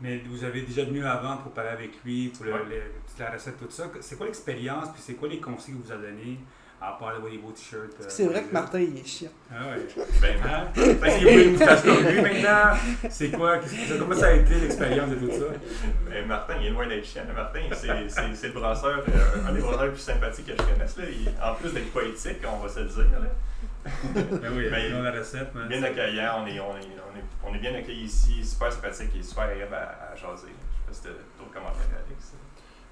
Mais 0.00 0.22
vous 0.28 0.44
avez 0.44 0.62
déjà 0.62 0.84
venu 0.84 1.04
avant 1.04 1.36
pour 1.38 1.52
parler 1.52 1.70
avec 1.70 1.90
lui, 2.04 2.28
pour 2.28 2.46
le- 2.46 2.52
Ouais. 2.52 2.58
le- 2.68 2.82
toute 3.08 3.18
la 3.18 3.30
recette, 3.32 3.58
tout 3.58 3.66
ça. 3.70 3.84
C'est 4.00 4.16
quoi 4.16 4.26
l'expérience, 4.26 4.88
puis 4.92 5.02
c'est 5.04 5.14
quoi 5.14 5.28
les 5.28 5.40
conseils 5.40 5.74
qu'il 5.74 5.82
vous 5.84 5.92
a 5.92 5.96
donnés, 5.96 6.38
à 6.80 6.92
part 6.98 7.12
les 7.30 7.36
beaux 7.36 7.52
t-shirts? 7.52 7.92
euh, 8.00 8.04
C'est 8.08 8.24
vrai 8.24 8.44
que 8.44 8.52
Martin, 8.54 8.80
il 8.80 8.96
est 8.96 9.06
chiant. 9.06 9.28
Ah 9.52 9.68
ouais. 9.68 9.86
Ben, 10.22 10.36
Hein? 10.42 10.68
Parce 10.98 11.16
qu'il 11.18 11.26
veut 11.26 11.44
une 11.44 11.50
moustache 11.52 11.82
comme 11.82 12.02
lui 12.06 12.22
maintenant. 12.22 12.78
C'est 13.10 13.30
quoi? 13.30 13.58
Que 13.58 13.98
comment 13.98 14.14
ça 14.14 14.28
a 14.28 14.32
été 14.32 14.54
l'expérience 14.54 15.10
de 15.10 15.16
tout 15.16 15.30
ça? 15.32 15.44
ben, 16.08 16.26
Martin, 16.26 16.54
il 16.60 16.66
est 16.68 16.70
loin 16.70 16.88
d'être 16.88 17.04
chiant. 17.04 17.22
Martin, 17.36 17.60
c'est- 17.74 18.46
le 18.48 18.52
brasseur, 18.54 19.04
euh, 19.06 19.48
un 19.48 19.52
des 19.52 19.60
brasseurs 19.60 19.84
les 19.84 19.90
plus 19.90 20.00
sympathiques 20.00 20.46
que 20.46 20.52
je 20.52 20.72
connaisse. 20.72 20.96
Là. 20.96 21.04
Il- 21.10 21.28
en 21.44 21.54
plus 21.56 21.74
d'être 21.74 21.92
poétique, 21.92 22.38
on 22.50 22.56
va 22.62 22.68
se 22.70 22.80
le 22.80 22.86
dire. 22.86 23.20
Là. 23.20 23.28
Ben 23.84 24.52
oui, 24.54 24.68
la 24.70 25.10
recette. 25.12 25.54
man. 25.54 25.68
Bien 25.68 25.82
accueillant, 25.82 26.42
on 26.42 26.46
est, 26.46 26.60
on, 26.60 26.76
est, 26.76 26.80
on, 26.80 27.16
est, 27.16 27.24
on 27.50 27.54
est 27.54 27.58
bien 27.58 27.74
accueillis 27.74 28.04
ici, 28.04 28.44
super 28.44 28.72
sympathique 28.72 29.10
et 29.18 29.22
super 29.22 29.44
agréable 29.44 29.74
à, 29.74 30.12
à 30.12 30.16
jaser. 30.16 30.48
Je 30.48 30.52
sais 30.52 30.86
pas 30.86 30.92
si 30.92 31.02
t'as 31.02 31.08
d'autres 31.38 31.52
commentaires, 31.54 31.98
Alex. 32.06 32.34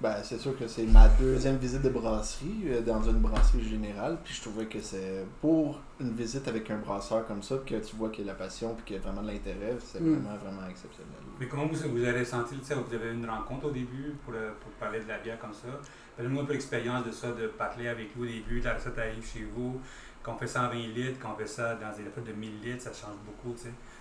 Ben, 0.01 0.15
c'est 0.23 0.37
sûr 0.39 0.57
que 0.57 0.65
c'est 0.65 0.83
ma 0.85 1.09
deuxième 1.09 1.57
visite 1.57 1.81
de 1.81 1.89
brasserie 1.89 2.61
euh, 2.67 2.79
dans 2.81 3.03
une 3.03 3.19
brasserie 3.19 3.67
générale. 3.67 4.17
Puis 4.23 4.33
je 4.33 4.41
trouvais 4.41 4.65
que 4.65 4.79
c'est 4.79 5.25
pour 5.41 5.81
une 5.99 6.13
visite 6.15 6.47
avec 6.47 6.71
un 6.71 6.77
brasseur 6.77 7.27
comme 7.27 7.43
ça, 7.43 7.55
que 7.65 7.75
tu 7.75 7.97
vois 7.97 8.09
qu'il 8.09 8.25
y 8.25 8.29
a 8.29 8.31
la 8.31 8.37
passion 8.39 8.73
puis 8.75 8.85
qu'il 8.85 8.95
y 8.95 8.99
a 8.99 9.01
vraiment 9.01 9.21
de 9.21 9.27
l'intérêt, 9.27 9.75
c'est 9.79 9.99
Mm. 9.99 10.13
vraiment, 10.21 10.37
vraiment 10.37 10.67
exceptionnel. 10.69 11.11
Mais 11.37 11.47
comment 11.49 11.67
vous, 11.67 11.75
vous 11.89 12.03
avez 12.05 12.23
senti, 12.23 12.57
tu 12.59 12.63
sais, 12.63 12.75
vous 12.75 12.93
avez 12.95 13.09
eu 13.09 13.13
une 13.13 13.29
rencontre 13.29 13.65
au 13.67 13.71
début 13.71 14.15
pour, 14.23 14.33
euh, 14.35 14.51
pour 14.61 14.71
parler 14.79 15.01
de 15.01 15.07
la 15.09 15.17
bière 15.17 15.37
comme 15.37 15.53
ça? 15.53 15.67
Parlez-nous 16.15 16.39
un 16.39 16.45
peu 16.45 16.53
l'expérience 16.53 17.05
de 17.05 17.11
ça, 17.11 17.31
de 17.33 17.47
parler 17.47 17.89
avec 17.89 18.15
lui 18.15 18.21
au 18.21 18.25
début, 18.25 18.61
la 18.61 18.75
recette 18.75 18.97
arrive 18.97 19.25
chez 19.25 19.45
vous, 19.53 19.81
qu'on 20.31 20.37
fait 20.37 20.47
ça 20.47 20.61
en 20.63 20.67
20 20.69 20.73
litres, 20.75 21.19
qu'on 21.19 21.35
fait 21.35 21.47
ça 21.47 21.75
dans 21.75 21.89
des 21.91 22.07
affaires 22.07 22.23
de 22.23 22.31
1000 22.31 22.61
litres, 22.61 22.83
ça 22.83 22.91
change 22.93 23.17
beaucoup. 23.25 23.55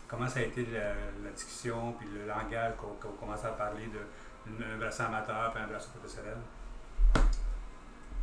Comment 0.08 0.26
ça 0.28 0.40
a 0.40 0.42
été 0.42 0.66
la, 0.72 0.88
la 1.24 1.30
discussion, 1.34 1.92
puis 1.98 2.08
le 2.14 2.26
langage 2.26 2.74
qu'on 2.76 2.88
qu'on 3.00 3.14
commence 3.16 3.44
à 3.44 3.48
parler 3.50 3.88
d'un 4.46 4.76
brasseur 4.78 5.08
amateur 5.08 5.52
puis 5.52 5.62
un 5.62 5.66
brasseur 5.66 5.90
professionnel? 5.90 6.36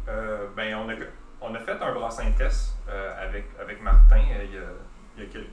Euh, 0.07 0.47
ben, 0.55 0.75
on 0.75 0.89
a, 0.89 0.93
on 1.41 1.55
a 1.55 1.59
fait 1.59 1.81
un 1.81 1.93
brassin 1.93 2.31
test 2.37 2.75
euh, 2.89 3.27
avec, 3.27 3.45
avec 3.59 3.81
Martin 3.81 4.17
euh, 4.17 4.43
il 4.45 4.53
y 4.53 4.57
a, 4.57 4.61
il 5.17 5.23
y 5.23 5.25
a 5.25 5.29
quel- 5.31 5.47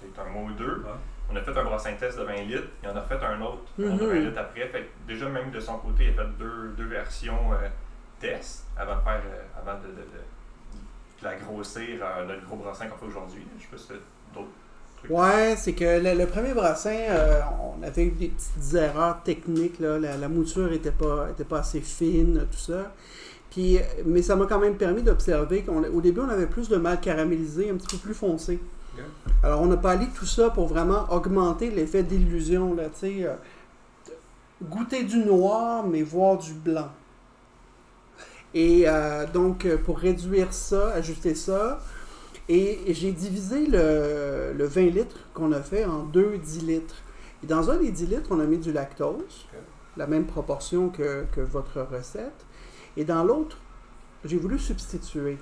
peut-être 0.00 0.20
un 0.20 0.30
mois 0.30 0.42
ou 0.50 0.52
deux. 0.52 0.76
Ouais. 0.84 0.90
On 1.30 1.36
a 1.36 1.42
fait 1.42 1.56
un 1.56 1.64
brassin 1.64 1.92
test 1.94 2.16
de 2.18 2.22
20 2.24 2.32
litres, 2.44 2.68
il 2.82 2.88
en 2.88 2.96
a 2.96 3.02
fait 3.02 3.22
un 3.22 3.40
autre 3.42 3.64
de 3.76 3.84
Mhm. 3.88 3.96
20 3.98 4.14
litres 4.14 4.38
après. 4.40 4.68
Fait 4.68 4.82
que 4.84 5.06
déjà, 5.06 5.28
même 5.28 5.50
de 5.50 5.60
son 5.60 5.78
côté, 5.78 6.04
il 6.12 6.18
a 6.18 6.22
fait 6.24 6.30
deux, 6.38 6.68
deux 6.76 6.86
versions 6.86 7.52
euh, 7.52 7.68
test 8.20 8.66
avant 8.76 8.96
de 8.96 9.00
faire 9.02 9.22
euh, 9.26 9.42
avant 9.60 9.78
de, 9.80 9.86
de, 9.88 9.92
de- 9.92 9.96
de 10.02 10.37
la 11.22 11.34
grossir 11.36 11.98
notre 12.26 12.44
gros 12.46 12.56
brassin 12.56 12.86
qu'on 12.86 12.96
fait 12.98 13.06
aujourd'hui. 13.06 13.42
Je 13.58 13.62
sais 13.64 13.70
pas 13.70 13.76
si 13.76 13.88
d'autres 14.34 14.48
trucs. 14.98 15.10
Ouais, 15.10 15.54
c'est 15.56 15.72
que 15.72 15.84
le, 16.00 16.14
le 16.18 16.26
premier 16.26 16.54
brassin, 16.54 16.90
euh, 17.10 17.40
on 17.78 17.82
avait 17.82 18.04
eu 18.04 18.10
des 18.10 18.28
petites 18.28 18.74
erreurs 18.74 19.22
techniques. 19.22 19.78
Là. 19.80 19.98
La, 19.98 20.16
la 20.16 20.28
mouture 20.28 20.70
n'était 20.70 20.90
pas, 20.92 21.28
était 21.30 21.44
pas 21.44 21.60
assez 21.60 21.80
fine, 21.80 22.46
tout 22.50 22.58
ça. 22.58 22.92
Puis, 23.50 23.78
mais 24.04 24.22
ça 24.22 24.36
m'a 24.36 24.46
quand 24.46 24.58
même 24.58 24.76
permis 24.76 25.02
d'observer 25.02 25.62
qu'au 25.62 26.00
début, 26.00 26.20
on 26.20 26.28
avait 26.28 26.46
plus 26.46 26.68
de 26.68 26.76
mal 26.76 27.00
caramélisé, 27.00 27.70
un 27.70 27.76
petit 27.76 27.96
peu 27.96 28.02
plus 28.02 28.14
foncé. 28.14 28.60
Alors, 29.42 29.62
on 29.62 29.70
a 29.70 29.76
parlé 29.76 30.06
de 30.06 30.12
tout 30.12 30.26
ça 30.26 30.50
pour 30.50 30.66
vraiment 30.66 31.06
augmenter 31.12 31.70
l'effet 31.70 32.02
d'illusion. 32.02 32.74
là, 32.74 32.84
tu 32.86 32.98
sais, 32.98 33.24
euh, 33.24 33.34
goûter 34.62 35.04
du 35.04 35.18
noir, 35.18 35.86
mais 35.86 36.02
voir 36.02 36.36
du 36.36 36.52
blanc. 36.52 36.88
Et 38.54 38.84
euh, 38.86 39.26
donc, 39.26 39.66
pour 39.84 39.98
réduire 39.98 40.52
ça, 40.52 40.92
ajuster 40.92 41.34
ça, 41.34 41.80
et 42.48 42.80
j'ai 42.94 43.12
divisé 43.12 43.66
le, 43.66 44.54
le 44.56 44.64
20 44.64 44.86
litres 44.86 45.16
qu'on 45.34 45.52
a 45.52 45.60
fait 45.60 45.84
en 45.84 46.04
deux 46.04 46.38
10 46.38 46.62
litres. 46.62 46.96
Et 47.44 47.46
dans 47.46 47.70
un 47.70 47.76
des 47.76 47.90
10 47.90 48.06
litres, 48.06 48.28
on 48.30 48.40
a 48.40 48.44
mis 48.44 48.58
du 48.58 48.72
lactose, 48.72 49.46
la 49.96 50.06
même 50.06 50.24
proportion 50.24 50.88
que, 50.88 51.24
que 51.32 51.40
votre 51.40 51.82
recette. 51.82 52.46
Et 52.96 53.04
dans 53.04 53.22
l'autre, 53.22 53.58
j'ai 54.24 54.38
voulu 54.38 54.58
substituer. 54.58 55.38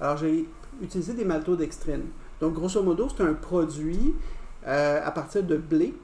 Alors, 0.00 0.16
j'ai 0.16 0.48
utilisé 0.82 1.14
des 1.14 1.24
maltodextrines. 1.24 2.06
Donc, 2.40 2.54
grosso 2.54 2.82
modo, 2.82 3.08
c'est 3.16 3.22
un 3.22 3.34
produit 3.34 4.14
euh, 4.66 5.00
à 5.04 5.10
partir 5.10 5.42
de 5.44 5.56
blé 5.56 5.94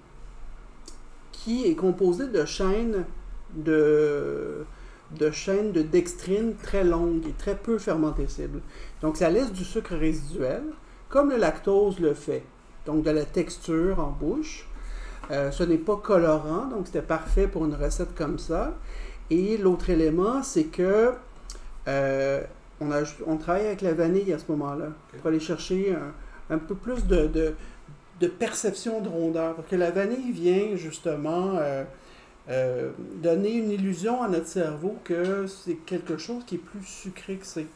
qui 1.32 1.66
est 1.66 1.74
composé 1.74 2.28
de 2.28 2.44
chaînes 2.44 3.04
de, 3.54 4.64
de 5.12 5.30
chaînes 5.30 5.72
de 5.72 5.82
dextrine 5.82 6.54
très 6.62 6.84
longues 6.84 7.26
et 7.28 7.32
très 7.32 7.54
peu 7.56 7.78
fermentescibles. 7.78 8.60
Donc, 9.02 9.16
ça 9.16 9.30
laisse 9.30 9.52
du 9.52 9.64
sucre 9.64 9.94
résiduel, 9.94 10.62
comme 11.08 11.30
le 11.30 11.36
lactose 11.36 12.00
le 12.00 12.14
fait. 12.14 12.42
donc 12.86 13.02
de 13.04 13.10
la 13.10 13.24
texture 13.24 13.98
en 14.00 14.10
bouche. 14.10 14.66
Euh, 15.30 15.50
ce 15.50 15.62
n'est 15.62 15.78
pas 15.78 15.96
colorant, 15.96 16.66
donc 16.66 16.86
c'était 16.86 17.00
parfait 17.02 17.46
pour 17.46 17.64
une 17.64 17.74
recette 17.74 18.14
comme 18.14 18.38
ça. 18.38 18.74
Et 19.30 19.56
l'autre 19.56 19.88
élément, 19.88 20.42
c'est 20.42 20.64
que 20.64 21.12
euh, 21.88 22.42
on, 22.80 22.90
a, 22.92 23.02
on 23.26 23.36
travaille 23.38 23.66
avec 23.66 23.80
la 23.80 23.94
vanille 23.94 24.32
à 24.32 24.38
ce 24.38 24.44
moment-là 24.50 24.88
pour 25.16 25.28
aller 25.28 25.40
chercher 25.40 25.94
un, 25.94 26.54
un 26.54 26.58
peu 26.58 26.74
plus 26.74 27.06
de, 27.06 27.26
de, 27.26 27.54
de 28.20 28.26
perception 28.26 29.00
de 29.00 29.08
rondeur. 29.08 29.54
Parce 29.54 29.68
que 29.68 29.76
la 29.76 29.90
vanille 29.90 30.30
vient 30.32 30.76
justement 30.76 31.52
euh, 31.56 31.84
euh, 32.50 32.90
donner 33.22 33.54
une 33.54 33.70
illusion 33.70 34.22
à 34.22 34.28
notre 34.28 34.46
cerveau 34.46 34.96
que 35.04 35.46
c'est 35.46 35.76
quelque 35.86 36.18
chose 36.18 36.44
qui 36.46 36.56
est 36.56 36.58
plus 36.58 36.84
sucré 36.84 37.36
que 37.36 37.46
c'est. 37.46 37.66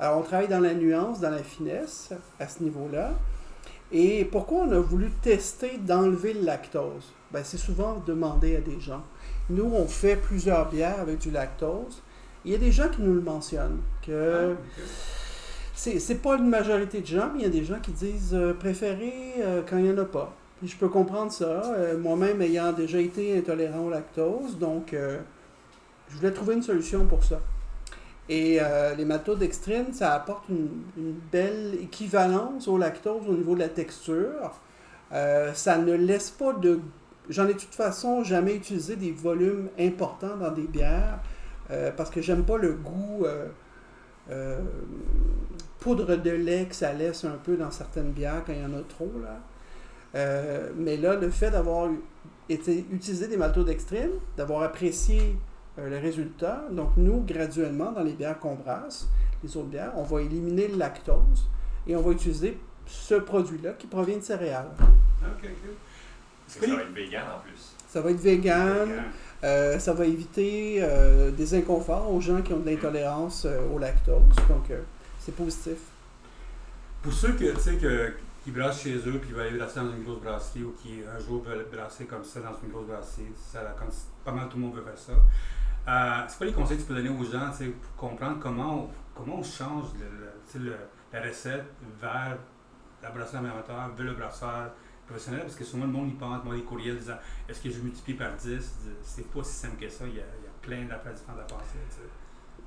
Alors 0.00 0.18
on 0.18 0.22
travaille 0.22 0.48
dans 0.48 0.60
la 0.60 0.74
nuance, 0.74 1.20
dans 1.20 1.30
la 1.30 1.42
finesse 1.42 2.10
à 2.38 2.48
ce 2.48 2.62
niveau-là. 2.62 3.12
Et 3.90 4.24
pourquoi 4.26 4.62
on 4.62 4.72
a 4.72 4.78
voulu 4.78 5.10
tester 5.22 5.78
d'enlever 5.78 6.34
le 6.34 6.42
lactose? 6.42 7.12
Ben, 7.30 7.42
c'est 7.44 7.56
souvent 7.58 8.02
demandé 8.06 8.56
à 8.56 8.60
des 8.60 8.80
gens. 8.80 9.02
Nous, 9.50 9.64
on 9.64 9.86
fait 9.86 10.16
plusieurs 10.16 10.68
bières 10.68 11.00
avec 11.00 11.18
du 11.18 11.30
lactose. 11.30 12.02
Il 12.44 12.52
y 12.52 12.54
a 12.54 12.58
des 12.58 12.72
gens 12.72 12.88
qui 12.88 13.02
nous 13.02 13.14
le 13.14 13.20
mentionnent, 13.20 13.80
que 14.06 14.54
c'est, 15.74 15.98
c'est 15.98 16.16
pas 16.16 16.36
une 16.36 16.48
majorité 16.48 17.00
de 17.00 17.06
gens, 17.06 17.30
mais 17.32 17.40
il 17.40 17.42
y 17.42 17.46
a 17.46 17.50
des 17.50 17.64
gens 17.64 17.80
qui 17.80 17.92
disent 17.92 18.34
euh, 18.34 18.52
préférer 18.52 19.34
euh, 19.38 19.62
quand 19.68 19.78
il 19.78 19.84
n'y 19.84 19.90
en 19.90 19.98
a 19.98 20.04
pas. 20.04 20.34
Puis 20.58 20.68
je 20.68 20.76
peux 20.76 20.88
comprendre 20.88 21.30
ça, 21.30 21.62
euh, 21.66 21.96
moi-même 21.96 22.42
ayant 22.42 22.72
déjà 22.72 22.98
été 22.98 23.38
intolérant 23.38 23.86
au 23.86 23.90
lactose, 23.90 24.58
donc 24.58 24.92
euh, 24.92 25.18
je 26.08 26.16
voulais 26.16 26.32
trouver 26.32 26.54
une 26.54 26.62
solution 26.62 27.06
pour 27.06 27.22
ça. 27.22 27.40
Et 28.28 28.58
euh, 28.60 28.94
les 28.96 29.04
maltodextrines, 29.04 29.92
ça 29.92 30.14
apporte 30.14 30.48
une, 30.48 30.68
une 30.96 31.14
belle 31.32 31.78
équivalence 31.80 32.66
au 32.66 32.76
lactose 32.76 33.26
au 33.28 33.34
niveau 33.34 33.54
de 33.54 33.60
la 33.60 33.68
texture. 33.68 34.58
Euh, 35.12 35.54
ça 35.54 35.78
ne 35.78 35.94
laisse 35.94 36.30
pas 36.30 36.52
de... 36.52 36.80
J'en 37.30 37.46
ai 37.46 37.54
de 37.54 37.58
toute 37.58 37.74
façon 37.74 38.24
jamais 38.24 38.54
utilisé 38.54 38.96
des 38.96 39.12
volumes 39.12 39.68
importants 39.78 40.36
dans 40.36 40.50
des 40.50 40.66
bières 40.66 41.20
parce 41.98 42.08
que 42.08 42.22
j'aime 42.22 42.44
pas 42.44 42.56
le 42.56 42.72
goût 42.72 43.26
poudre 45.78 46.16
de 46.16 46.30
lait 46.30 46.64
que 46.64 46.74
ça 46.74 46.94
laisse 46.94 47.24
un 47.24 47.36
peu 47.44 47.56
dans 47.56 47.70
certaines 47.70 48.12
bières 48.12 48.42
quand 48.46 48.54
il 48.54 48.62
y 48.62 48.64
en 48.64 48.72
a 48.72 48.82
trop. 48.82 49.12
Là. 49.22 49.40
Euh, 50.14 50.70
mais 50.76 50.96
là, 50.96 51.16
le 51.16 51.30
fait 51.30 51.50
d'avoir 51.50 51.90
été 52.48 52.86
utilisé 52.92 53.28
des 53.28 53.36
maltodextrines, 53.36 54.18
d'avoir 54.36 54.62
apprécié 54.62 55.36
euh, 55.78 55.88
le 55.88 55.98
résultat, 55.98 56.64
donc 56.70 56.90
nous, 56.96 57.20
graduellement, 57.20 57.92
dans 57.92 58.02
les 58.02 58.14
bières 58.14 58.38
qu'on 58.38 58.54
brasse, 58.54 59.08
les 59.42 59.56
autres 59.56 59.68
bières, 59.68 59.92
on 59.96 60.02
va 60.02 60.22
éliminer 60.22 60.68
le 60.68 60.76
lactose 60.76 61.48
et 61.86 61.94
on 61.94 62.00
va 62.00 62.12
utiliser 62.12 62.58
ce 62.86 63.14
produit-là 63.14 63.72
qui 63.72 63.86
provient 63.86 64.16
de 64.16 64.22
céréales. 64.22 64.70
Ok, 65.22 65.42
que 65.42 65.48
ça 66.48 66.60
va 66.60 66.82
être 66.82 66.94
vegan 66.94 67.22
en 67.36 67.40
plus. 67.40 67.74
Ça 67.88 68.00
va 68.00 68.10
être 68.10 68.20
vegan, 68.20 68.88
euh, 69.44 69.78
ça 69.78 69.92
va 69.92 70.06
éviter 70.06 70.78
euh, 70.80 71.30
des 71.30 71.54
inconforts 71.54 72.12
aux 72.12 72.20
gens 72.20 72.42
qui 72.42 72.52
ont 72.52 72.58
de 72.58 72.68
l'intolérance 72.68 73.44
euh, 73.44 73.60
au 73.72 73.78
lactose, 73.78 74.36
donc 74.48 74.70
euh, 74.70 74.80
c'est 75.20 75.34
positif. 75.34 75.76
Pour 77.02 77.12
ceux 77.12 77.32
que, 77.32 77.54
tu 77.54 77.60
sais, 77.60 77.76
que, 77.76 78.12
qui 78.48 78.58
brassent 78.58 78.82
chez 78.82 78.96
eux 78.96 79.18
puis 79.20 79.32
veulent 79.32 79.48
aller 79.48 79.58
brasser 79.58 79.80
dans 79.80 79.90
une 79.90 80.04
grosse 80.04 80.20
brasserie 80.20 80.64
ou 80.64 80.72
qui 80.72 81.00
un 81.04 81.18
jour 81.18 81.42
veulent 81.42 81.66
brasser 81.70 82.06
comme 82.06 82.24
ça 82.24 82.40
dans 82.40 82.54
une 82.62 82.70
grosse 82.70 82.86
brasserie, 82.86 83.26
ça, 83.36 83.60
pas 84.24 84.32
mal 84.32 84.48
tout 84.48 84.56
le 84.56 84.62
monde 84.62 84.74
veut 84.74 84.82
faire 84.82 84.96
ça. 84.96 85.12
Euh, 85.12 86.24
c'est 86.26 86.38
quoi 86.38 86.46
les 86.46 86.52
conseils 86.54 86.78
que 86.78 86.82
tu 86.82 86.88
peux 86.88 86.94
donner 86.94 87.10
aux 87.10 87.24
gens 87.24 87.50
pour 87.50 88.08
comprendre 88.08 88.38
comment 88.40 88.84
on, 88.84 88.90
comment 89.14 89.40
on 89.40 89.42
change 89.42 89.88
la 91.12 91.20
recette 91.20 91.66
vers 92.00 92.38
la 93.02 93.10
brasserie 93.10 93.38
amateur, 93.38 93.90
vers 93.94 94.06
le 94.06 94.14
brasseur 94.14 94.70
professionnel? 95.06 95.42
Parce 95.42 95.56
que 95.56 95.64
souvent 95.64 95.84
le 95.84 95.92
monde 95.92 96.08
y 96.08 96.14
pense, 96.14 96.42
moi 96.42 96.54
des 96.54 96.62
courriels 96.62 96.96
disant 96.96 97.18
est-ce 97.50 97.62
que 97.62 97.68
je 97.68 97.80
multiplie 97.80 98.14
par 98.14 98.32
10 98.32 98.78
C'est 99.02 99.30
pas 99.30 99.44
si 99.44 99.52
simple 99.52 99.76
que 99.76 99.90
ça, 99.90 100.06
il 100.06 100.14
y 100.14 100.20
a, 100.20 100.24
plein 100.62 100.84
d'affaires 100.86 101.14
différentes 101.14 101.40
à 101.40 101.44
penser. 101.44 101.78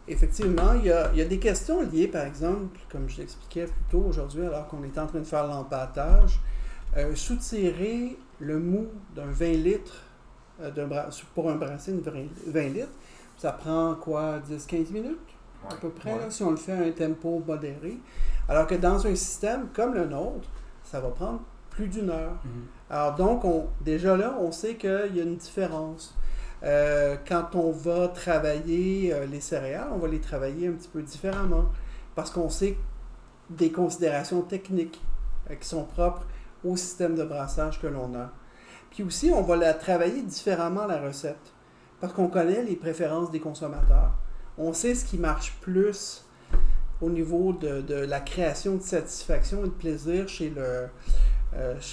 Effectivement, 0.08 0.74
il 0.74 0.86
y, 0.86 0.92
a, 0.92 1.12
il 1.14 1.20
y 1.20 1.22
a 1.22 1.26
des 1.26 1.40
questions 1.40 1.82
liées, 1.82 2.08
par 2.08 2.26
exemple, 2.26 2.78
comme 2.92 3.08
je 3.08 3.18
l'expliquais 3.20 3.66
plus 3.66 3.84
tôt 3.92 4.04
aujourd'hui, 4.10 4.46
alors 4.46 4.68
qu'on 4.68 4.84
était 4.84 5.00
en 5.00 5.08
train 5.08 5.20
de 5.20 5.24
faire 5.26 5.46
l'empâtage, 5.48 6.40
euh, 6.98 7.16
soutirer 7.16 8.18
le 8.40 8.60
mou 8.60 8.88
d'un 9.16 9.28
20 9.28 9.46
litres 9.54 10.04
euh, 10.62 10.72
pour 11.36 11.50
un 11.50 11.56
brasser 11.56 11.94
de 11.94 12.02
20 12.02 12.12
20 12.48 12.62
litres, 12.74 12.88
ça 13.38 13.52
prend 13.52 13.96
quoi, 13.96 14.40
10-15 14.40 14.92
minutes 14.92 15.18
à 15.70 15.76
peu 15.76 15.90
près, 15.90 16.12
Ouais. 16.14 16.20
là, 16.20 16.32
si 16.32 16.44
on 16.44 16.50
le 16.52 16.58
fait 16.58 16.72
à 16.74 16.80
un 16.82 16.92
tempo 16.92 17.42
modéré. 17.48 17.98
Alors 18.50 18.66
que 18.66 18.76
dans 18.76 19.06
un 19.06 19.16
système 19.16 19.68
comme 19.74 19.94
le 19.94 20.06
nôtre, 20.08 20.50
ça 20.84 21.00
va 21.00 21.10
prendre 21.10 21.42
plus 21.70 21.88
d'une 21.88 22.10
heure. 22.10 22.34
Alors 22.90 23.16
donc, 23.16 23.46
on, 23.46 23.68
déjà 23.80 24.18
là, 24.18 24.36
on 24.42 24.52
sait 24.52 24.76
qu'il 24.76 24.90
y 25.16 25.20
a 25.20 25.24
une 25.24 25.38
différence. 25.38 26.18
Euh, 26.64 27.16
quand 27.28 27.56
on 27.56 27.72
va 27.72 28.08
travailler 28.08 29.14
euh, 29.14 29.26
les 29.26 29.40
céréales, 29.40 29.88
on 29.94 29.98
va 29.98 30.08
les 30.08 30.20
travailler 30.20 30.68
un 30.68 30.74
petit 30.74 30.90
peu 30.90 31.02
différemment 31.02 31.66
parce 32.14 32.30
qu'on 32.30 32.50
sait 32.50 32.78
des 33.50 33.72
considérations 33.72 34.42
techniques 34.42 35.02
euh, 35.50 35.56
qui 35.56 35.68
sont 35.68 35.84
propres 35.84 36.26
au 36.64 36.78
système 36.78 37.16
de 37.16 37.24
brassage 37.24 37.82
que 37.82 37.88
l'on 37.88 38.14
a. 38.14 38.30
Puis 38.92 39.02
aussi, 39.02 39.32
on 39.34 39.42
va 39.42 39.56
la 39.56 39.74
travailler 39.74 40.22
différemment, 40.22 40.86
la 40.86 41.02
recette, 41.02 41.54
parce 42.00 42.14
qu'on 42.14 42.28
connaît 42.28 42.64
les 42.64 42.76
préférences 42.76 43.32
des 43.32 43.40
consommateurs. 43.40 44.12
On 44.58 44.74
sait 44.74 44.94
ce 44.94 45.06
qui 45.06 45.18
marche 45.18 45.58
plus 45.62 46.26
au 47.02 47.10
niveau 47.10 47.54
de, 47.54 47.96
la 47.96 48.20
création 48.20 48.76
de 48.76 48.82
satisfaction 48.82 49.62
et 49.62 49.68
de 49.68 49.70
plaisir 49.70 50.28
chez 50.28 50.52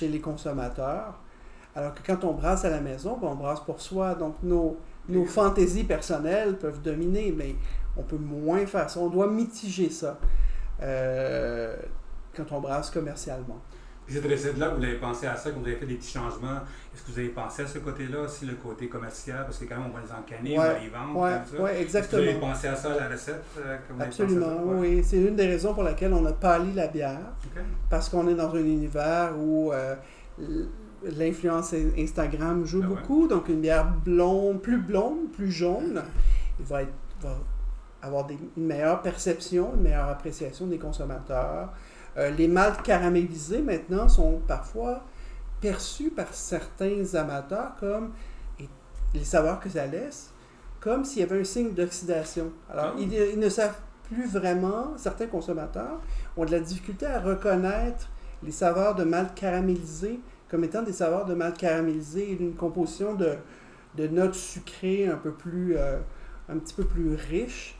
les 0.09 0.21
consommateurs. 0.21 1.15
Alors 1.77 1.95
que 1.95 2.01
quand 2.05 2.25
on 2.25 2.33
brasse 2.33 2.65
à 2.65 2.71
la 2.71 2.81
maison, 2.81 3.17
ben, 3.21 3.29
on 3.29 3.35
brasse 3.35 3.61
pour 3.61 3.81
soi. 3.81 4.15
Donc 4.15 4.37
nos, 4.43 4.77
nos 5.09 5.25
fantaisies 5.25 5.85
personnelles 5.85 6.57
peuvent 6.57 6.83
dominer, 6.83 7.33
mais 7.37 7.55
on 7.97 8.03
peut 8.03 8.17
moins 8.19 8.67
faire 8.67 8.89
ça. 8.91 9.01
On 9.01 9.09
doit 9.09 9.29
mitiger 9.29 9.91
ça 9.91 10.19
euh, 10.83 11.77
quand 12.37 12.51
on 12.53 12.61
brasse 12.61 12.91
commercialement. 12.91 13.61
Puis 14.07 14.17
cette 14.17 14.25
recette-là, 14.31 14.71
vous 14.71 14.81
l'avez 14.81 14.95
pensé 14.97 15.27
à 15.27 15.37
ça, 15.37 15.51
quand 15.51 15.61
vous 15.61 15.67
avez 15.67 15.77
fait 15.77 15.85
des 15.85 15.97
petits 15.97 16.13
changements, 16.13 16.61
est-ce 16.95 17.03
que 17.03 17.13
vous 17.13 17.19
avez 17.19 17.29
pensé 17.29 17.63
à 17.65 17.67
ce 17.67 17.79
côté-là 17.79 18.21
aussi, 18.23 18.47
le 18.47 18.55
côté 18.55 18.89
commercial, 18.89 19.45
parce 19.45 19.59
que 19.59 19.67
quand 19.67 19.77
même 19.77 19.91
on 19.91 19.95
va 19.95 20.01
les 20.01 20.11
encanner, 20.11 20.59
on 20.59 20.63
va 20.63 20.79
les 20.79 20.89
vendre, 20.89 21.13
Oui, 21.15 21.31
comme 21.31 21.31
ça. 21.31 21.39
Est-ce 21.39 21.51
que 21.51 21.57
vous 21.57 21.67
avez 21.67 21.81
exactement. 21.83 22.53
pensé 22.53 22.69
à 22.69 22.77
ça, 22.77 22.93
à 22.95 22.97
la 22.97 23.09
recette 23.11 23.45
euh, 23.59 23.77
quand 23.87 23.95
vous 23.95 24.01
avez 24.01 24.11
pensé 24.11 24.23
à 24.23 24.25
Absolument, 24.25 24.47
ça? 24.47 24.63
Oui. 24.65 25.05
C'est 25.05 25.19
une 25.19 25.37
des 25.37 25.47
raisons 25.47 25.75
pour 25.75 25.83
laquelle 25.83 26.15
on 26.15 26.25
a 26.25 26.33
pâli 26.33 26.73
la 26.73 26.87
bière. 26.87 27.21
Parce 27.91 28.09
qu'on 28.09 28.27
est 28.29 28.35
dans 28.35 28.55
un 28.55 28.59
univers 28.61 29.33
où 29.39 29.75
euh, 29.75 29.95
l'influence 31.05 31.75
Instagram 31.97 32.65
joue 32.65 32.81
Ah 32.85 32.89
ouais. 32.89 32.95
beaucoup. 32.97 33.29
Donc, 33.29 33.49
une 33.49 33.61
bière 33.61 33.91
blonde, 34.05 34.61
plus 34.61 34.79
blonde, 34.79 35.31
plus 35.33 35.51
jaune, 35.51 36.03
il 36.59 36.65
va, 36.67 36.83
être- 36.83 36.93
va 37.21 37.37
avoir 38.03 38.27
des- 38.27 38.39
une 38.57 38.67
meilleure 38.67 39.03
perception, 39.03 39.73
une 39.75 39.83
meilleure 39.83 40.09
appréciation 40.09 40.67
des 40.67 40.79
consommateurs. 40.79 41.73
Euh, 42.17 42.31
les 42.31 42.49
maltes 42.49 42.83
caramélisés, 42.83 43.61
maintenant, 43.63 44.09
sont 44.09 44.41
parfois 44.47 45.05
perçus 45.61 46.11
par 46.11 46.33
certains 46.35 47.15
amateurs 47.15 47.73
comme 47.81 48.13
et 48.61 48.69
les 49.15 49.25
saveurs 49.25 49.59
que 49.61 49.69
ça 49.69 49.87
laisse, 49.87 50.33
comme 50.81 51.05
s'il 51.05 51.21
y 51.21 51.23
avait 51.25 51.41
un 51.41 51.45
signe 51.45 51.73
d'oxydation. 51.75 52.51
Alors, 52.71 52.93
Ah. 52.95 53.01
ils, 53.01 53.13
ils 53.13 53.39
ne 53.39 53.49
savent 53.49 53.77
plus 54.05 54.27
vraiment, 54.27 54.95
certains 54.97 55.27
consommateurs 55.27 56.01
ont 56.37 56.45
de 56.45 56.51
la 56.53 56.61
difficulté 56.61 57.07
à 57.07 57.21
reconnaître 57.21 58.09
les 58.43 58.53
saveurs 58.53 58.95
de 58.95 59.05
malt 59.05 59.35
caramélisé 59.35 60.21
comme 60.51 60.65
étant 60.65 60.83
des 60.83 60.93
saveurs 60.93 61.27
de 61.27 61.35
malt 61.35 61.57
caramélisé 61.57 62.33
et 62.33 62.37
d'une 62.37 62.55
composition 62.55 63.15
de, 63.15 63.37
notes 64.09 64.35
sucrées 64.35 65.07
un 65.07 65.17
peu 65.17 65.33
plus, 65.33 65.77
euh, 65.77 65.99
un 66.49 66.59
petit 66.59 66.75
peu 66.75 66.85
plus 66.85 67.15
riches. 67.15 67.79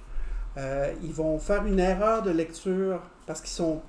Euh, 0.57 0.93
ils 1.03 1.13
vont 1.13 1.39
faire 1.39 1.65
une 1.67 1.79
erreur 1.79 2.23
de 2.23 2.31
lecture 2.31 3.01
parce 3.27 3.41
qu'ils 3.41 3.51
sont, 3.51 3.83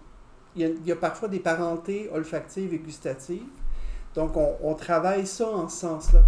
il 0.56 0.86
y, 0.86 0.92
a, 0.92 0.96
parfois 0.96 1.28
des 1.28 1.40
parentés 1.40 2.10
olfactives 2.14 2.74
et 2.74 2.80
gustatives. 2.80 3.48
Donc, 4.16 4.36
on, 4.36 4.74
travaille 4.74 5.26
ça 5.28 5.48
en 5.48 5.70
ce 5.70 5.82
sens-là. 5.82 6.22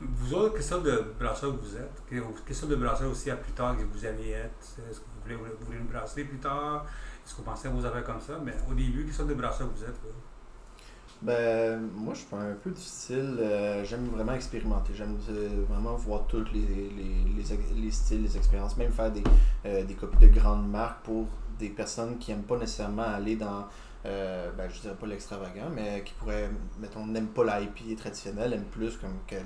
Vous 0.00 0.34
autres, 0.34 0.54
quelle 0.54 0.62
sorte 0.62 0.84
de 0.84 1.04
brasseur 1.18 1.52
vous 1.56 1.76
êtes? 1.76 2.02
Quelle 2.08 2.56
sorte 2.56 2.70
de 2.70 2.76
brasseur 2.76 3.10
aussi 3.10 3.30
à 3.30 3.36
plus 3.36 3.52
tard 3.52 3.76
que 3.76 3.82
vous 3.82 4.06
allez 4.06 4.30
être? 4.30 4.78
Est-ce 4.88 5.00
que 5.00 5.04
vous 5.04 5.22
voulez, 5.22 5.34
vous 5.34 5.66
voulez 5.66 5.78
une 5.78 5.86
brasserie 5.86 6.24
plus 6.24 6.38
tard? 6.38 6.86
Est-ce 7.24 7.34
que 7.34 7.38
vous 7.38 7.44
pensez 7.44 7.66
à 7.66 7.70
vos 7.70 7.84
affaires 7.84 8.04
comme 8.04 8.20
ça? 8.20 8.38
Mais 8.42 8.54
au 8.70 8.74
début, 8.74 9.04
quelle 9.04 9.14
sorte 9.14 9.28
de 9.28 9.34
brasseur 9.34 9.68
vous 9.74 9.84
êtes? 9.84 10.00
Ben, 11.20 11.80
moi, 11.96 12.14
je 12.14 12.20
suis 12.20 12.28
un 12.32 12.54
peu 12.62 12.70
du 12.70 12.80
style. 12.80 13.36
euh, 13.40 13.84
j'aime 13.84 14.06
vraiment 14.08 14.34
expérimenter. 14.34 14.92
J'aime 14.94 15.16
euh, 15.30 15.64
vraiment 15.68 15.96
voir 15.96 16.26
tous 16.28 16.44
les, 16.52 16.60
les, 16.96 17.24
les, 17.82 17.90
styles, 17.90 18.22
les 18.22 18.36
expériences. 18.36 18.76
Même 18.76 18.92
faire 18.92 19.10
des, 19.10 19.24
euh, 19.66 19.84
des 19.84 19.94
copies 19.94 20.18
de 20.18 20.28
grandes 20.32 20.68
marques 20.70 21.02
pour 21.02 21.26
des 21.58 21.70
personnes 21.70 22.18
qui 22.18 22.30
n'aiment 22.30 22.44
pas 22.44 22.56
nécessairement 22.56 23.02
aller 23.02 23.34
dans. 23.34 23.66
euh, 24.06 24.50
ben, 24.56 24.70
je 24.70 24.80
dirais 24.80 24.94
pas 24.94 25.06
l'extravagant, 25.08 25.68
mais 25.74 26.02
qui 26.04 26.14
pourraient. 26.14 26.50
Mettons, 26.80 27.04
n'aiment 27.04 27.26
pas 27.28 27.58
l'IP 27.60 27.96
traditionnel, 27.96 28.52
aiment 28.52 28.62
plus 28.70 28.96
comme 28.96 29.18
quel- 29.26 29.44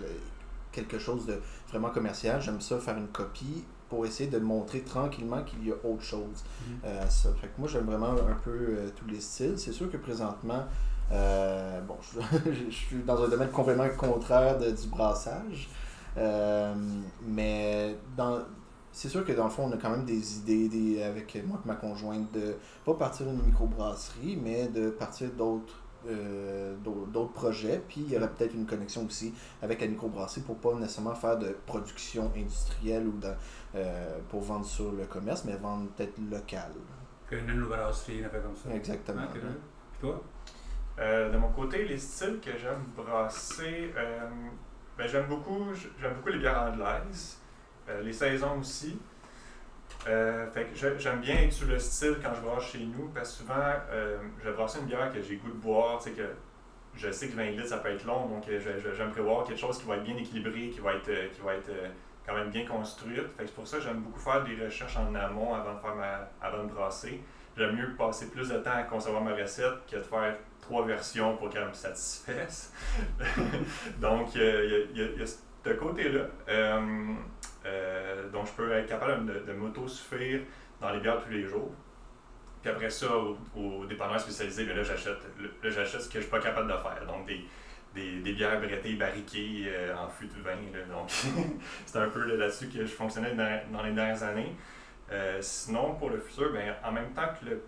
quelque 0.73 0.99
chose 0.99 1.25
de 1.25 1.41
vraiment 1.71 1.89
commercial. 1.89 2.41
J'aime 2.43 2.61
ça 2.61 2.79
faire 2.81 2.99
une 2.99 3.09
copie 3.09 3.65
pour 3.89 4.05
essayer 4.05 4.29
de 4.29 4.39
montrer 4.39 4.81
tranquillement 4.83 5.43
qu'il 5.43 5.67
y 5.67 5.71
a 5.71 5.75
autre 5.85 6.03
chose 6.03 6.45
euh, 6.85 7.03
à 7.03 7.09
ça. 7.09 7.31
Fait 7.41 7.47
que 7.49 7.53
moi, 7.59 7.69
j'aime 7.69 7.85
vraiment 7.87 8.11
un 8.13 8.37
peu 8.45 8.51
euh, 8.51 8.89
tous 8.95 9.07
les 9.07 9.21
styles. 9.21 9.59
C'est 9.59 9.73
sûr 9.73 9.91
que 9.91 9.97
présentement, 9.99 10.65
Euh, 11.11 11.81
bon, 11.83 11.97
je, 12.47 12.53
je 12.53 12.71
suis 12.71 13.03
dans 13.03 13.23
un 13.23 13.29
domaine 13.29 13.51
complètement 13.51 13.89
contraire 13.97 14.59
de- 14.59 14.71
du 14.71 14.87
brassage. 14.89 15.69
Euh, 16.17 16.75
mais 17.27 17.97
dans, 18.17 18.41
c'est 18.93 19.09
sûr 19.09 19.25
que 19.25 19.33
dans 19.33 19.45
le 19.45 19.51
fond, 19.51 19.65
on 19.69 19.73
a 19.73 19.77
quand 19.79 19.91
même 19.91 20.05
des 20.05 20.39
idées 20.39 20.69
des, 20.69 21.03
avec 21.03 21.35
moi 21.47 21.59
et 21.65 21.69
ma 21.69 21.75
conjointe 21.75 22.31
de 22.33 22.57
pas 22.85 22.95
partir 22.95 23.27
d'une 23.27 23.43
microbrasserie, 23.43 24.39
mais 24.43 24.69
de 24.69 24.91
partir 24.91 25.31
d'autres 25.31 25.75
euh, 26.09 26.75
d'autres 26.83 27.33
projets. 27.33 27.81
Puis 27.89 28.03
il 28.07 28.13
y 28.13 28.17
aurait 28.17 28.29
peut-être 28.31 28.55
une 28.55 28.67
connexion 28.67 29.07
aussi 29.07 29.33
avec 29.63 29.81
la 29.81 29.87
microbrasserie 29.87 30.41
pour 30.43 30.57
pas 30.57 30.75
nécessairement 30.75 31.15
faire 31.15 31.39
de 31.39 31.57
production 31.67 32.31
industrielle 32.37 33.07
ou 33.07 33.13
dans- 33.19 33.37
euh, 33.77 34.19
pour 34.29 34.41
vendre 34.43 34.67
sur 34.67 34.93
le 34.93 35.05
commerce, 35.07 35.45
mais 35.45 35.57
vendre 35.57 35.89
peut-être 35.97 36.19
local. 36.31 36.73
Que 37.31 37.37
une 37.37 37.65
brasserie, 37.65 38.19
une 38.19 38.25
affaire 38.25 38.43
comme 38.43 38.57
ça. 38.57 38.75
Exactement. 38.75 39.23
Puis 39.33 39.41
toi? 40.01 40.21
Euh, 40.99 41.31
de 41.31 41.37
mon 41.39 41.49
côté, 41.49 41.85
les 41.85 41.99
styles 41.99 42.39
que 42.41 42.51
j'aime 42.59 42.85
brasser, 42.97 43.93
euh, 43.97 44.21
ben, 44.99 45.09
j'aime 45.09 45.27
beaucoup, 45.27 45.69
j'aime 46.01 46.15
beaucoup 46.15 46.29
les 46.29 46.39
bières 46.39 46.63
anglaises, 46.63 47.39
euh, 47.89 48.03
les 48.03 48.13
saisons 48.13 48.59
aussi. 48.61 48.99
Fait 50.05 50.65
que 50.65 50.99
j'aime 50.99 51.21
bien 51.21 51.37
être 51.37 51.53
sur 51.53 51.69
le 51.69 51.79
style 51.79 52.17
quand 52.23 52.35
je 52.35 52.41
brasse 52.41 52.65
chez 52.65 52.81
nous, 52.81 53.09
parce 53.15 53.33
que 53.33 53.39
souvent, 53.45 53.73
je 54.43 54.49
vais 54.49 54.55
brasser 54.55 54.81
une 54.81 54.87
bière 54.87 55.13
que 55.13 55.23
j'ai 55.23 55.37
goût 55.37 55.51
de 55.51 55.53
boire, 55.53 55.99
tu 55.99 56.11
sais, 56.11 56.17
que 56.17 56.29
je 56.95 57.11
sais 57.13 57.29
que 57.29 57.37
20 57.37 57.51
litres, 57.51 57.69
ça 57.69 57.79
peut 57.79 57.91
être 57.91 58.05
long, 58.05 58.27
donc 58.27 58.45
j'aime 58.49 59.11
prévoir 59.13 59.45
quelque 59.45 59.61
chose 59.61 59.79
qui 59.79 59.87
va 59.87 59.97
être 59.97 60.03
bien 60.03 60.17
équilibré, 60.17 60.71
qui 60.71 60.81
va 60.81 60.95
être, 60.95 61.33
qui 61.33 61.41
va 61.41 61.55
être 61.55 61.71
quand 62.27 62.35
même 62.35 62.51
bien 62.51 62.67
construite. 62.67 63.29
Fait 63.37 63.45
que 63.45 63.49
c'est 63.49 63.55
pour 63.55 63.69
ça 63.69 63.77
que 63.77 63.85
j'aime 63.85 64.01
beaucoup 64.01 64.19
faire 64.19 64.43
des 64.43 64.57
recherches 64.57 64.97
en 64.97 65.15
amont 65.15 65.55
avant 65.55 65.75
de, 65.75 65.81
faire 65.81 66.27
avant 66.41 66.65
de 66.65 66.73
brasser. 66.73 67.23
J'aime 67.57 67.77
mieux 67.77 67.95
passer 67.97 68.31
plus 68.31 68.49
de 68.49 68.57
temps 68.59 68.73
à 68.73 68.83
concevoir 68.85 69.23
ma 69.23 69.35
recette 69.35 69.85
que 69.91 69.97
de 69.97 70.03
faire 70.03 70.37
trois 70.61 70.87
versions 70.87 71.37
pour 71.37 71.51
qu'elle 71.51 71.69
me 71.69 71.73
satisfasse. 71.75 72.73
donc, 74.01 74.35
euh, 74.37 74.87
il 74.95 74.99
y 75.01 75.23
a- 75.23 75.27
ce 75.27 75.71
côté-là. 75.75 76.23
Euh, 76.49 77.15
euh, 77.67 78.29
donc, 78.31 78.47
je 78.47 78.53
peux 78.53 78.73
être 78.73 78.89
capable 78.89 79.45
de, 79.45 79.53
m'auto-suffire 79.53 80.41
dans 80.81 80.91
les 80.91 81.01
bières 81.01 81.23
tous 81.23 81.31
les 81.31 81.47
jours. 81.47 81.71
Puis 82.63 82.71
après 82.71 82.91
ça, 82.91 83.07
au, 83.17 83.37
au 83.57 83.85
dépanneur 83.87 84.19
spécialisé, 84.19 84.65
ben 84.65 84.77
là, 84.77 84.83
j'achète 84.83 85.19
j'achète 85.63 86.01
ce 86.03 86.09
que 86.09 86.15
je 86.15 86.23
suis 86.23 86.31
pas 86.31 86.41
capable 86.41 86.69
de 86.73 86.77
faire. 86.79 87.07
Donc, 87.07 87.27
des, 87.27 87.45
des, 87.95 88.21
des 88.21 88.33
bières 88.33 88.61
brettées, 88.61 88.95
barriquées 88.95 89.71
en 89.97 90.09
fût 90.09 90.27
de 90.27 90.41
vin. 90.43 90.51
là. 90.73 90.85
donc, 90.93 91.11
c'est 91.87 91.99
un 91.99 92.09
peu 92.09 92.25
là-dessus 92.37 92.69
que 92.69 92.81
je 92.81 92.93
fonctionnais 92.93 93.35
dans, 93.35 93.61
dans 93.73 93.83
les 93.83 93.93
dernières 93.93 94.23
années. 94.23 94.57
Euh, 95.13 95.39
sinon, 95.41 95.95
pour 95.97 96.11
le 96.11 96.19
futur, 96.19 96.53
ben, 96.53 96.75
en 96.85 96.93
même 96.93 97.13
temps 97.13 97.29
que 97.41 97.47
le, 97.51 97.63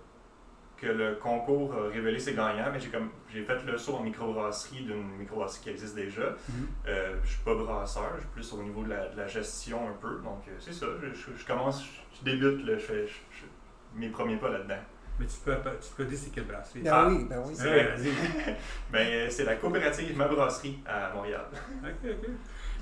que 0.76 0.86
le 0.86 1.14
concours 1.16 1.74
a 1.74 1.88
révélé 1.88 2.18
ses 2.18 2.32
gagnants, 2.34 2.70
ben, 2.72 2.78
j'ai 2.80 2.88
comme 2.88 3.10
j'ai 3.32 3.44
fait 3.44 3.62
le 3.64 3.76
saut 3.78 3.94
en 3.96 4.02
microbrasserie 4.02 4.84
d'une 4.84 5.16
microbrasserie 5.18 5.62
qui 5.62 5.70
existe 5.70 5.94
déjà. 5.94 6.30
Mhm. 6.48 6.66
Euh, 6.88 7.16
je 7.22 7.28
suis 7.30 7.42
pas 7.44 7.54
brasseur, 7.54 8.12
je 8.16 8.20
suis 8.20 8.30
plus 8.30 8.52
au 8.54 8.62
niveau 8.62 8.82
de 8.82 8.90
la, 8.90 9.08
de 9.08 9.16
la 9.16 9.26
gestion 9.26 9.88
un 9.88 9.92
peu. 10.00 10.16
Donc 10.22 10.42
euh, 10.48 10.52
c'est 10.58 10.72
ça, 10.72 10.86
je, 11.02 11.08
je- 11.12 11.36
je 11.36 11.46
commence, 11.46 11.84
je, 11.84 12.18
je 12.18 12.24
débute, 12.24 12.64
là, 12.66 12.74
je 12.78 12.82
fais 12.84 13.06
je- 13.06 13.12
je- 13.12 13.98
mes 14.00 14.08
premiers 14.08 14.36
pas 14.36 14.48
là-dedans. 14.50 14.80
Mais 15.20 15.26
tu 15.26 15.36
peux, 15.44 15.54
tu 15.54 15.92
peux 15.96 16.04
dire 16.06 16.18
c'est 16.18 16.30
quelle 16.30 16.44
brasserie? 16.46 16.80
Ben 16.80 16.90
Ah. 16.92 17.06
oui, 17.08 17.24
ben 17.30 17.40
oui. 17.46 17.52
C'est. 17.54 17.94
Ben, 18.90 18.98
euh, 19.06 19.26
c'est 19.30 19.44
la 19.44 19.54
coopérative 19.56 20.16
Ma 20.16 20.26
Brasserie 20.26 20.80
à 20.86 21.12
Montréal. 21.14 21.44
Ok, 21.84 21.90
ok. 22.10 22.28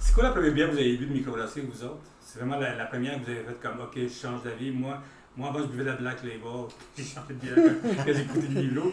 C'est 0.02 0.14
quoi 0.14 0.24
la 0.24 0.30
première 0.30 0.52
bière 0.52 0.68
que 0.68 0.72
vous 0.72 0.78
avez 0.78 0.96
bu 0.96 1.06
de 1.06 1.12
microbrasserie, 1.12 1.62
vous 1.62 1.84
autres? 1.84 2.00
C'est 2.20 2.40
vraiment 2.40 2.58
la, 2.58 2.84
première 2.86 3.20
que 3.20 3.24
vous 3.24 3.30
avez 3.30 3.44
faite 3.44 3.60
comme, 3.62 3.80
ok, 3.80 3.94
je 3.94 4.08
change 4.08 4.42
d'avis. 4.42 4.72
Moi, 4.72 4.98
moi, 5.36 5.48
avant, 5.48 5.60
je 5.60 5.66
buvais 5.66 5.84
de 5.84 5.90
la 5.90 5.96
Black 5.96 6.24
Label. 6.24 6.40
J'ai 6.96 7.04
changé 7.04 7.34
de 7.34 7.34
bière 7.34 7.56
quand 7.96 8.10
écouté 8.10 8.48
le 8.48 8.60
niveau. 8.62 8.92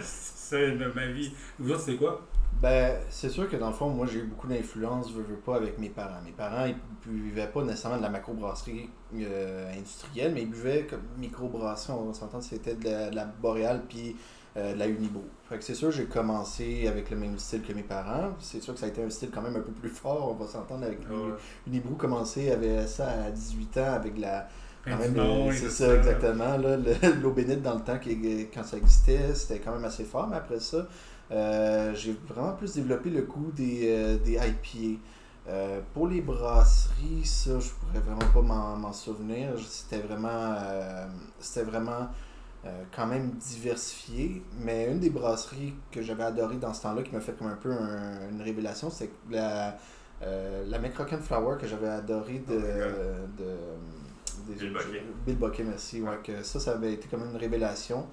C'est 0.00 0.74
ma 0.94 1.06
vie. 1.06 1.32
Vous 1.58 1.72
autres, 1.72 1.80
c'est 1.80 1.96
quoi? 1.96 2.26
Ben, 2.62 2.98
c'est 3.10 3.28
sûr 3.28 3.50
que 3.50 3.56
dans 3.56 3.68
le 3.68 3.74
fond, 3.74 3.90
moi 3.90 4.06
j'ai 4.06 4.18
eu 4.20 4.24
beaucoup 4.24 4.48
d'influence, 4.48 5.12
veux, 5.12 5.22
veux 5.22 5.36
pas, 5.36 5.56
avec 5.56 5.78
mes 5.78 5.90
parents. 5.90 6.20
Mes 6.24 6.32
parents, 6.32 6.64
ils 6.66 6.76
buvaient 7.06 7.46
pas 7.46 7.62
nécessairement 7.62 7.98
de 7.98 8.02
la 8.02 8.08
macrobrasserie 8.08 8.90
euh, 9.14 9.72
industrielle, 9.72 10.32
mais 10.34 10.42
ils 10.42 10.50
buvaient 10.50 10.86
comme 10.88 11.02
microbrasserie, 11.18 11.96
on 11.96 12.06
va 12.06 12.14
s'entendre, 12.14 12.42
c'était 12.42 12.74
de 12.74 12.84
la, 12.84 13.10
de 13.10 13.16
la 13.16 13.26
boréale 13.26 13.82
puis 13.88 14.16
euh, 14.56 14.74
de 14.74 14.78
la 14.78 14.86
Unibro. 14.86 15.24
Fait 15.48 15.58
que 15.58 15.64
c'est 15.64 15.74
sûr, 15.74 15.90
j'ai 15.90 16.04
commencé 16.06 16.86
avec 16.88 17.10
le 17.10 17.16
même 17.16 17.38
style 17.38 17.62
que 17.62 17.72
mes 17.72 17.82
parents. 17.82 18.30
C'est 18.40 18.62
sûr 18.62 18.74
que 18.74 18.80
ça 18.80 18.86
a 18.86 18.88
été 18.88 19.02
un 19.02 19.10
style 19.10 19.30
quand 19.32 19.42
même 19.42 19.56
un 19.56 19.60
peu 19.60 19.72
plus 19.72 19.88
fort, 19.90 20.30
on 20.30 20.42
va 20.42 20.50
s'entendre 20.50 20.84
avec 20.84 21.00
Ouais. 21.08 21.34
Unibro 21.66 21.94
commençait, 21.94 22.50
avait 22.50 22.86
ça 22.86 23.08
à 23.26 23.30
18 23.30 23.78
ans 23.78 23.92
avec 23.94 24.18
la, 24.18 24.48
quand 24.84 24.96
même, 24.98 25.18
euh, 25.18 25.52
c'est 25.52 25.70
ça, 25.70 25.94
exactement. 25.94 26.56
là, 26.56 26.76
L'eau 27.22 27.32
bénite 27.32 27.62
dans 27.62 27.74
le 27.74 27.80
temps, 27.80 27.98
qui, 27.98 28.48
quand 28.52 28.64
ça 28.64 28.76
existait, 28.76 29.34
c'était 29.34 29.60
quand 29.60 29.72
même 29.72 29.84
assez 29.84 30.04
fort. 30.04 30.28
Mais 30.28 30.36
après 30.36 30.60
ça, 30.60 30.86
euh, 31.30 31.94
j'ai 31.94 32.16
vraiment 32.28 32.52
plus 32.52 32.74
développé 32.74 33.10
le 33.10 33.22
goût 33.22 33.50
des, 33.52 33.82
euh, 33.86 34.18
des 34.18 34.34
IPA. 34.34 35.00
Euh, 35.48 35.80
pour 35.94 36.08
les 36.08 36.20
brasseries, 36.20 37.24
ça, 37.24 37.58
je 37.58 37.70
pourrais 37.70 38.00
vraiment 38.00 38.32
pas 38.32 38.42
m'en 38.42 38.76
m'en 38.76 38.92
souvenir. 38.92 39.50
C'était 39.66 39.98
vraiment, 39.98 40.28
euh, 40.30 41.06
c'était 41.40 41.62
vraiment 41.62 42.08
euh, 42.64 42.82
quand 42.94 43.06
même 43.06 43.30
diversifié. 43.32 44.42
Mais 44.60 44.90
une 44.90 44.98
des 45.00 45.10
brasseries 45.10 45.74
que 45.92 46.02
j'avais 46.02 46.24
adoré 46.24 46.56
dans 46.56 46.72
ce 46.74 46.82
temps-là, 46.82 47.02
qui 47.02 47.12
m'a 47.12 47.20
fait 47.20 47.32
comme 47.32 47.48
un 47.48 47.56
peu 47.56 47.70
un- 47.72 48.28
une 48.30 48.42
révélation, 48.42 48.90
c'est 48.90 49.10
la, 49.30 49.76
euh, 50.22 50.64
la 50.66 50.78
McRocken 50.78 51.20
Flower 51.20 51.56
que 51.60 51.66
j'avais 51.66 51.88
adoré 51.88 52.42
de, 52.46 52.54
Oh 52.56 53.26
de, 53.38 54.52
des- 54.52 54.58
Bill 54.60 54.72
Bucket. 54.72 55.02
Bill 55.26 55.36
Bucket, 55.36 55.66
merci. 55.66 56.00
Ouais, 56.02 56.18
que 56.24 56.42
ça, 56.42 56.58
ça 56.60 56.72
avait 56.72 56.94
été 56.94 57.08
comme 57.08 57.24
une 57.30 57.36
révélation. 57.36 58.06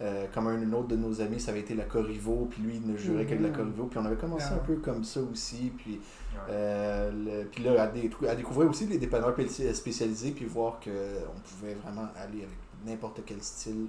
Euh, 0.00 0.26
comme 0.34 0.48
un 0.48 0.72
autre 0.72 0.88
de 0.88 0.96
nos 0.96 1.20
amis, 1.20 1.38
ça 1.38 1.52
avait 1.52 1.60
été 1.60 1.74
la 1.74 1.84
Corriveau, 1.84 2.48
puis 2.50 2.60
lui, 2.62 2.76
il 2.82 2.90
ne 2.90 2.96
jurait 2.96 3.24
que 3.24 3.34
de 3.36 3.42
la 3.42 3.50
Mhm. 3.50 3.54
Corriveau. 3.56 3.84
Puis 3.84 3.98
on 4.00 4.04
avait 4.04 4.16
commencé 4.16 4.46
Ah. 4.50 4.54
un 4.54 4.58
peu 4.58 4.74
comme 4.76 5.04
ça 5.04 5.20
aussi. 5.20 5.70
Puis, 5.76 5.92
Ouais. 5.92 6.40
euh, 6.50 7.12
le- 7.12 7.44
puis 7.48 7.62
là, 7.62 7.82
à, 7.82 7.86
dé- 7.86 8.10
à 8.28 8.34
découvrir 8.34 8.68
aussi 8.68 8.86
les 8.86 8.98
dépanneurs 8.98 9.32
spéci- 9.36 9.72
spécialisés, 9.72 10.32
puis 10.32 10.44
voir 10.46 10.80
qu'on 10.80 11.40
pouvait 11.50 11.74
vraiment 11.74 12.08
aller 12.16 12.38
avec 12.38 12.56
n'importe 12.84 13.20
quel 13.24 13.42
style 13.42 13.88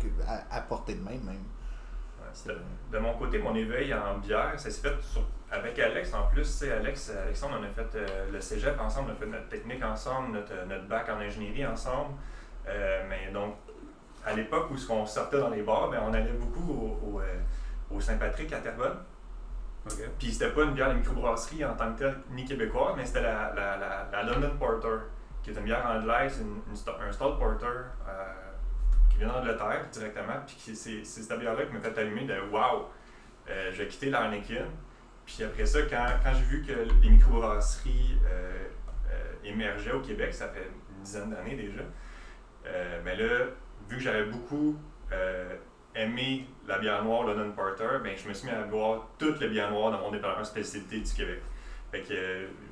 que- 0.00 0.06
à, 0.26 0.56
à 0.56 0.60
portée 0.62 0.94
de 0.94 1.02
main, 1.02 1.10
même. 1.10 1.44
Ouais, 2.20 2.52
de, 2.54 2.58
de 2.92 2.98
mon 2.98 3.14
côté, 3.14 3.38
mon 3.38 3.54
éveil 3.54 3.92
en 3.94 4.18
bière, 4.18 4.52
ça 4.58 4.70
s'est 4.70 4.80
fait 4.88 5.00
sur- 5.02 5.26
avec 5.50 5.78
Alex 5.78 6.12
en 6.14 6.26
plus. 6.26 6.62
Alex, 6.64 7.10
Alexandre, 7.10 7.58
on 7.60 7.64
a 7.64 7.68
fait 7.68 7.96
euh, 7.96 8.30
le 8.30 8.40
cégep 8.40 8.78
ensemble, 8.80 9.10
on 9.10 9.12
a 9.12 9.16
fait 9.16 9.26
notre 9.26 9.48
technique 9.48 9.82
ensemble, 9.82 10.32
notre, 10.32 10.66
notre 10.66 10.86
bac 10.86 11.08
en 11.08 11.18
ingénierie 11.20 11.66
ensemble. 11.66 12.14
Euh, 12.66 13.02
mais 13.08 13.30
donc, 13.32 13.54
à 14.26 14.34
l'époque 14.34 14.70
où 14.70 14.76
ce 14.76 14.86
qu'on 14.86 15.06
sortait 15.06 15.38
dans 15.40 15.48
les 15.48 15.62
bars, 15.62 15.88
ben, 15.88 16.02
on 16.06 16.12
allait 16.12 16.32
beaucoup 16.32 16.70
au, 16.72 17.00
au, 17.16 17.20
euh, 17.20 17.38
au 17.90 17.98
Saint-Patrick 18.00 18.52
à 18.52 18.58
Terrebonne. 18.58 18.98
Ok. 19.86 19.94
Puis 20.18 20.32
c'était 20.32 20.50
pas 20.50 20.64
une 20.64 20.72
bière 20.74 20.90
de 20.90 20.94
microbrasserie 20.98 21.64
en 21.64 21.74
tant 21.74 21.94
que 21.94 22.00
telle, 22.00 22.18
ni 22.32 22.44
québécoise, 22.44 22.92
mais 22.96 23.06
c'était 23.06 23.22
la, 23.22 23.54
la, 23.54 23.78
la, 23.78 24.08
la 24.12 24.22
London 24.24 24.50
Porter, 24.58 24.98
qui 25.48 25.54
est 25.54 25.58
une 25.58 25.64
bière 25.64 25.86
anglaise, 25.86 26.40
une, 26.40 26.60
une 26.70 27.08
un 27.08 27.12
stout 27.12 27.38
porter 27.38 27.66
euh, 27.66 28.34
qui 29.10 29.18
vient 29.18 29.28
d'Angleterre 29.28 29.86
directement. 29.90 30.34
Puis 30.46 30.76
c'est 30.76 31.04
cette 31.04 31.38
bière-là 31.38 31.64
qui 31.64 31.72
m'a 31.72 31.80
fait 31.80 31.98
allumer 31.98 32.24
de 32.24 32.38
wow, 32.50 32.88
euh, 33.48 33.70
j'ai 33.72 33.86
quitté 33.88 34.10
la 34.10 34.26
Heineken. 34.26 34.66
Puis 35.24 35.44
après 35.44 35.66
ça, 35.66 35.80
quand, 35.82 36.32
j'ai 36.34 36.44
vu 36.44 36.62
que 36.62 36.72
les 36.72 37.10
microbrasseries 37.10 38.18
euh, 38.24 38.68
euh, 39.10 39.32
émergeaient 39.44 39.92
au 39.92 40.00
Québec, 40.00 40.34
ça 40.34 40.48
fait 40.48 40.70
une 40.90 41.02
dizaine 41.02 41.30
d'années 41.30 41.56
déjà, 41.56 41.82
euh, 42.66 43.00
mais 43.04 43.16
là, 43.16 43.44
vu 43.88 43.96
que 43.96 44.02
j'avais 44.02 44.24
beaucoup 44.24 44.76
aimé 45.94 46.46
la 46.66 46.78
bière 46.78 47.02
noire 47.02 47.24
London 47.24 47.50
Porter, 47.52 47.98
ben, 48.04 48.14
je 48.14 48.28
me 48.28 48.34
suis 48.34 48.46
mis 48.46 48.54
à 48.54 48.62
boire 48.62 49.08
toutes 49.18 49.40
les 49.40 49.48
bières 49.48 49.70
noires 49.70 49.90
dans 49.90 50.00
mon 50.00 50.10
dépanneur 50.10 50.44
spécialité 50.44 51.00
du 51.00 51.12
Québec. 51.12 51.40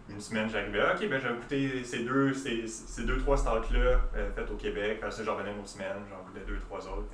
Une 0.08 0.20
semaine, 0.20 0.48
j'arrivais, 0.48 0.80
ah, 0.80 0.94
ok, 0.94 1.08
ben 1.08 1.20
je 1.20 1.28
vais 1.28 1.34
goûter 1.34 1.84
ces 1.84 2.04
deux, 2.04 2.32
ces, 2.32 2.66
ces 2.66 3.04
deux, 3.04 3.18
trois 3.18 3.36
stouts-là 3.36 4.00
euh, 4.16 4.30
faites 4.34 4.50
au 4.50 4.54
Québec. 4.56 4.98
Après 4.98 5.10
ça, 5.10 5.24
j'en 5.24 5.34
revenais 5.34 5.52
une 5.52 5.58
autre 5.58 5.68
semaine, 5.68 5.96
j'en 6.08 6.22
goûtais 6.28 6.44
deux, 6.46 6.58
trois 6.60 6.78
autres. 6.88 7.08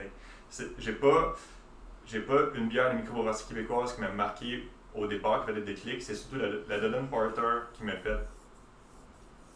J'ai 0.78 0.92
pas, 0.92 1.34
j'ai 2.06 2.20
pas 2.20 2.40
une 2.54 2.68
bière 2.68 2.92
de 2.92 2.98
microbrasserie 2.98 3.48
québécoise 3.54 3.94
qui 3.94 4.00
m'a 4.02 4.08
marqué 4.10 4.68
au 4.94 5.06
départ, 5.06 5.40
qui 5.40 5.46
fait 5.46 5.60
des 5.60 5.72
déclics. 5.74 6.02
C'est 6.02 6.14
surtout 6.14 6.36
la, 6.36 6.48
la 6.76 6.86
London 6.88 7.06
Porter 7.06 7.70
qui 7.72 7.84
m'a 7.84 7.96
fait 7.96 8.18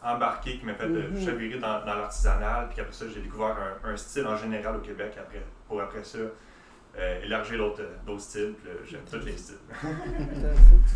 embarquer, 0.02 0.58
qui 0.58 0.64
m'a 0.66 0.74
fait 0.74 0.88
Mhm. 0.88 1.20
chavirer 1.24 1.58
dans, 1.58 1.80
dans 1.84 1.94
l'artisanal. 1.94 2.68
Puis 2.70 2.80
après 2.80 2.92
ça, 2.92 3.06
j'ai 3.12 3.20
découvert 3.20 3.56
un, 3.84 3.90
un 3.90 3.96
style 3.96 4.26
en 4.26 4.36
général 4.36 4.76
au 4.76 4.80
Québec 4.80 5.14
après, 5.18 5.42
pour 5.68 5.80
après 5.80 6.04
ça 6.04 6.18
euh, 6.98 7.24
élargir 7.24 7.58
d'autres 7.58 7.82
d'autres 8.06 8.20
styles. 8.20 8.54
Puis 8.58 8.68
là, 8.68 8.74
j'aime 8.88 9.00
tous 9.10 9.26
les 9.26 9.36
styles. 9.36 9.56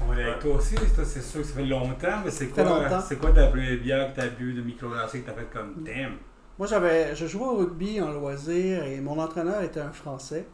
On 0.08 0.16
est 0.16 0.22
avec 0.24 0.38
toi 0.40 0.56
aussi, 0.56 0.74
toi, 0.74 1.04
c'est 1.04 1.22
sûr 1.22 1.40
que 1.40 1.46
ça 1.46 1.54
fait 1.54 1.66
longtemps, 1.66 2.20
mais 2.24 2.30
c'est 2.30 2.48
quoi, 2.48 3.00
c'est 3.00 3.16
quoi 3.16 3.32
ta 3.32 3.46
première 3.48 3.78
bière 3.78 4.10
que 4.10 4.20
tu 4.20 4.26
as 4.26 4.28
bu 4.28 4.52
de 4.54 4.62
microbrasserie 4.62 5.20
que 5.20 5.26
tu 5.26 5.30
as 5.30 5.34
fait 5.34 5.50
comme 5.52 5.82
damn? 5.84 6.16
Moi, 6.58 6.66
j'avais, 6.66 7.16
je 7.16 7.26
jouais 7.26 7.46
au 7.46 7.56
rugby 7.56 8.00
en 8.02 8.10
loisir 8.12 8.84
et 8.84 9.00
mon 9.00 9.18
entraîneur 9.18 9.62
était 9.62 9.80
un 9.80 9.92
Français. 9.92 10.46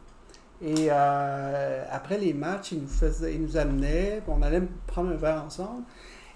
Et 0.61 0.87
euh, 0.89 1.83
après 1.91 2.17
les 2.17 2.33
matchs, 2.33 2.71
il 2.71 2.81
nous, 2.81 2.87
faisait, 2.87 3.35
il 3.35 3.41
nous 3.41 3.57
amenait, 3.57 4.21
puis 4.23 4.33
on 4.35 4.41
allait 4.41 4.63
prendre 4.87 5.11
un 5.11 5.15
verre 5.15 5.43
ensemble. 5.43 5.83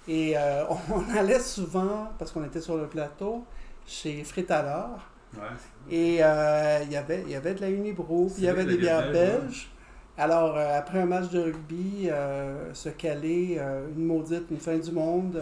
Et 0.07 0.37
euh, 0.37 0.63
on 0.93 1.17
allait 1.17 1.39
souvent, 1.39 2.09
parce 2.19 2.31
qu'on 2.31 2.43
était 2.43 2.61
sur 2.61 2.77
le 2.77 2.87
plateau, 2.87 3.45
chez 3.85 4.23
Fritalard. 4.23 5.10
Ouais, 5.33 5.43
Et 5.89 6.17
euh, 6.21 6.79
il 6.83 6.91
y 6.91 6.97
avait, 6.97 7.23
il 7.25 7.31
y 7.31 7.35
avait 7.35 7.53
de 7.53 7.61
la 7.61 7.69
Unibro, 7.69 8.25
puis 8.25 8.35
il 8.39 8.43
y 8.45 8.49
avait 8.49 8.65
des 8.65 8.77
bières 8.77 9.11
belge, 9.11 9.41
belges. 9.41 9.71
Alors, 10.17 10.57
euh, 10.57 10.77
après 10.77 10.99
un 10.99 11.05
match 11.05 11.29
de 11.29 11.39
rugby, 11.39 12.09
euh, 12.09 12.73
se 12.73 12.89
caler 12.89 13.59
une 13.95 14.05
maudite, 14.05 14.45
une 14.51 14.59
fin 14.59 14.77
du 14.77 14.91
monde, 14.91 15.41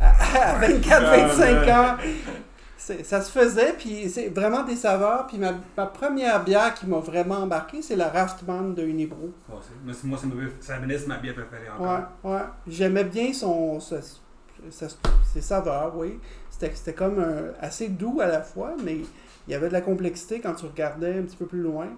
à, 0.00 0.58
24-25 0.60 1.70
ans, 1.70 1.96
ça 2.76 3.20
se 3.20 3.30
faisait, 3.30 3.74
puis 3.78 4.08
c'est 4.08 4.28
vraiment 4.28 4.62
des 4.62 4.76
saveurs. 4.76 5.26
Puis 5.26 5.38
ma, 5.38 5.52
ma 5.76 5.86
première 5.86 6.42
bière 6.44 6.74
qui 6.74 6.86
m'a 6.86 6.98
vraiment 6.98 7.36
embarqué, 7.36 7.82
c'est 7.82 7.96
la 7.96 8.08
Raftman 8.08 8.74
de 8.74 8.82
c'est- 9.94 10.06
moi, 10.06 10.18
ça 10.60 10.78
ma 11.06 11.18
bière 11.18 11.34
préférée 11.34 11.68
encore. 11.70 12.00
Ouais, 12.24 12.32
ouais. 12.32 12.42
J'aimais 12.66 13.04
bien 13.04 13.32
son, 13.32 13.78
ses 13.80 15.40
saveurs, 15.40 15.96
oui. 15.96 16.18
C'était 16.58 16.94
comme 16.94 17.18
un- 17.18 17.52
assez 17.60 17.88
doux 17.88 18.20
à 18.20 18.26
la 18.26 18.40
fois, 18.40 18.74
mais 18.82 18.96
il 19.46 19.52
y 19.52 19.54
avait 19.54 19.68
de 19.68 19.72
la 19.74 19.82
complexité 19.82 20.40
quand 20.40 20.54
tu 20.54 20.64
regardais 20.66 21.18
un 21.18 21.22
petit 21.22 21.36
peu 21.36 21.46
plus 21.46 21.60
loin. 21.60 21.88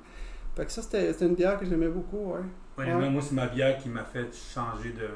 Fait 0.56 0.66
que 0.66 0.72
ça, 0.72 0.82
c'était 0.82 1.12
une 1.24 1.34
bière 1.36 1.58
que 1.58 1.64
j'aimais 1.66 1.88
beaucoup, 1.88 2.32
ouais. 2.32 2.86
Moi, 3.10 3.22
c'est 3.22 3.34
ma 3.34 3.46
bière 3.46 3.78
qui 3.78 3.88
m'a 3.88 4.04
fait 4.04 4.26
changer 4.54 4.90
de, 4.92 5.08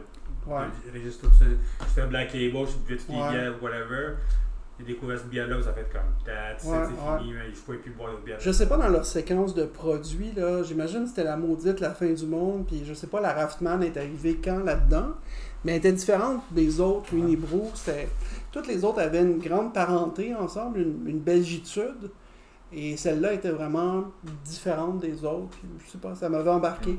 Ouais. 0.50 0.62
de 0.86 0.96
registre. 0.98 1.26
Je 1.40 1.84
fais 1.86 2.06
Black 2.06 2.32
Label, 2.32 2.66
je 2.88 2.94
Ouais. 3.12 3.30
bières, 3.30 3.54
whatever. 3.62 4.14
J'ai 4.78 4.86
découvert 4.94 5.18
cette 5.18 5.28
bière-là, 5.28 5.62
ça 5.62 5.72
fait 5.72 5.86
comme, 5.92 6.00
it, 6.20 6.26
Ouais, 6.28 6.56
c'est 6.64 6.72
ouais. 6.72 7.18
fini, 7.20 7.32
mais 7.34 7.54
je 7.54 7.60
pouvais 7.60 7.78
plus 7.78 7.90
boire 7.92 8.10
d'autres 8.10 8.24
bières. 8.24 8.40
Je 8.40 8.50
sais 8.50 8.66
pas 8.66 8.76
dans 8.76 8.88
leur 8.88 9.04
séquence 9.04 9.54
de 9.54 9.64
produits, 9.64 10.32
là, 10.34 10.62
j'imagine 10.62 11.02
que 11.04 11.08
c'était 11.10 11.24
la 11.24 11.36
maudite, 11.36 11.78
la 11.80 11.90
fin 11.90 12.10
du 12.10 12.26
monde, 12.26 12.66
puis 12.66 12.82
je 12.84 12.94
sais 12.94 13.06
pas 13.06 13.20
la 13.20 13.32
Raftman 13.32 13.82
est 13.82 13.96
arrivée 13.96 14.40
quand 14.42 14.60
là-dedans, 14.64 15.08
mais 15.64 15.72
elle 15.72 15.78
était 15.78 15.92
différente 15.92 16.42
des 16.50 16.80
autres, 16.80 17.12
Unibrew, 17.14 17.70
c'était... 17.74 18.08
Toutes 18.50 18.66
les 18.66 18.82
autres 18.84 19.00
avaient 19.00 19.22
une 19.22 19.38
grande 19.38 19.72
parenté 19.72 20.34
ensemble, 20.34 20.80
une, 20.80 21.06
une 21.06 21.20
belgitude, 21.20 22.10
et 22.72 22.96
celle-là 22.96 23.34
était 23.34 23.50
vraiment 23.50 24.04
différente 24.44 24.98
des 25.00 25.24
autres, 25.24 25.48
puis 25.50 25.68
je 25.86 25.92
sais 25.92 25.98
pas, 25.98 26.14
ça 26.14 26.28
m'avait 26.28 26.50
embarqué. 26.50 26.98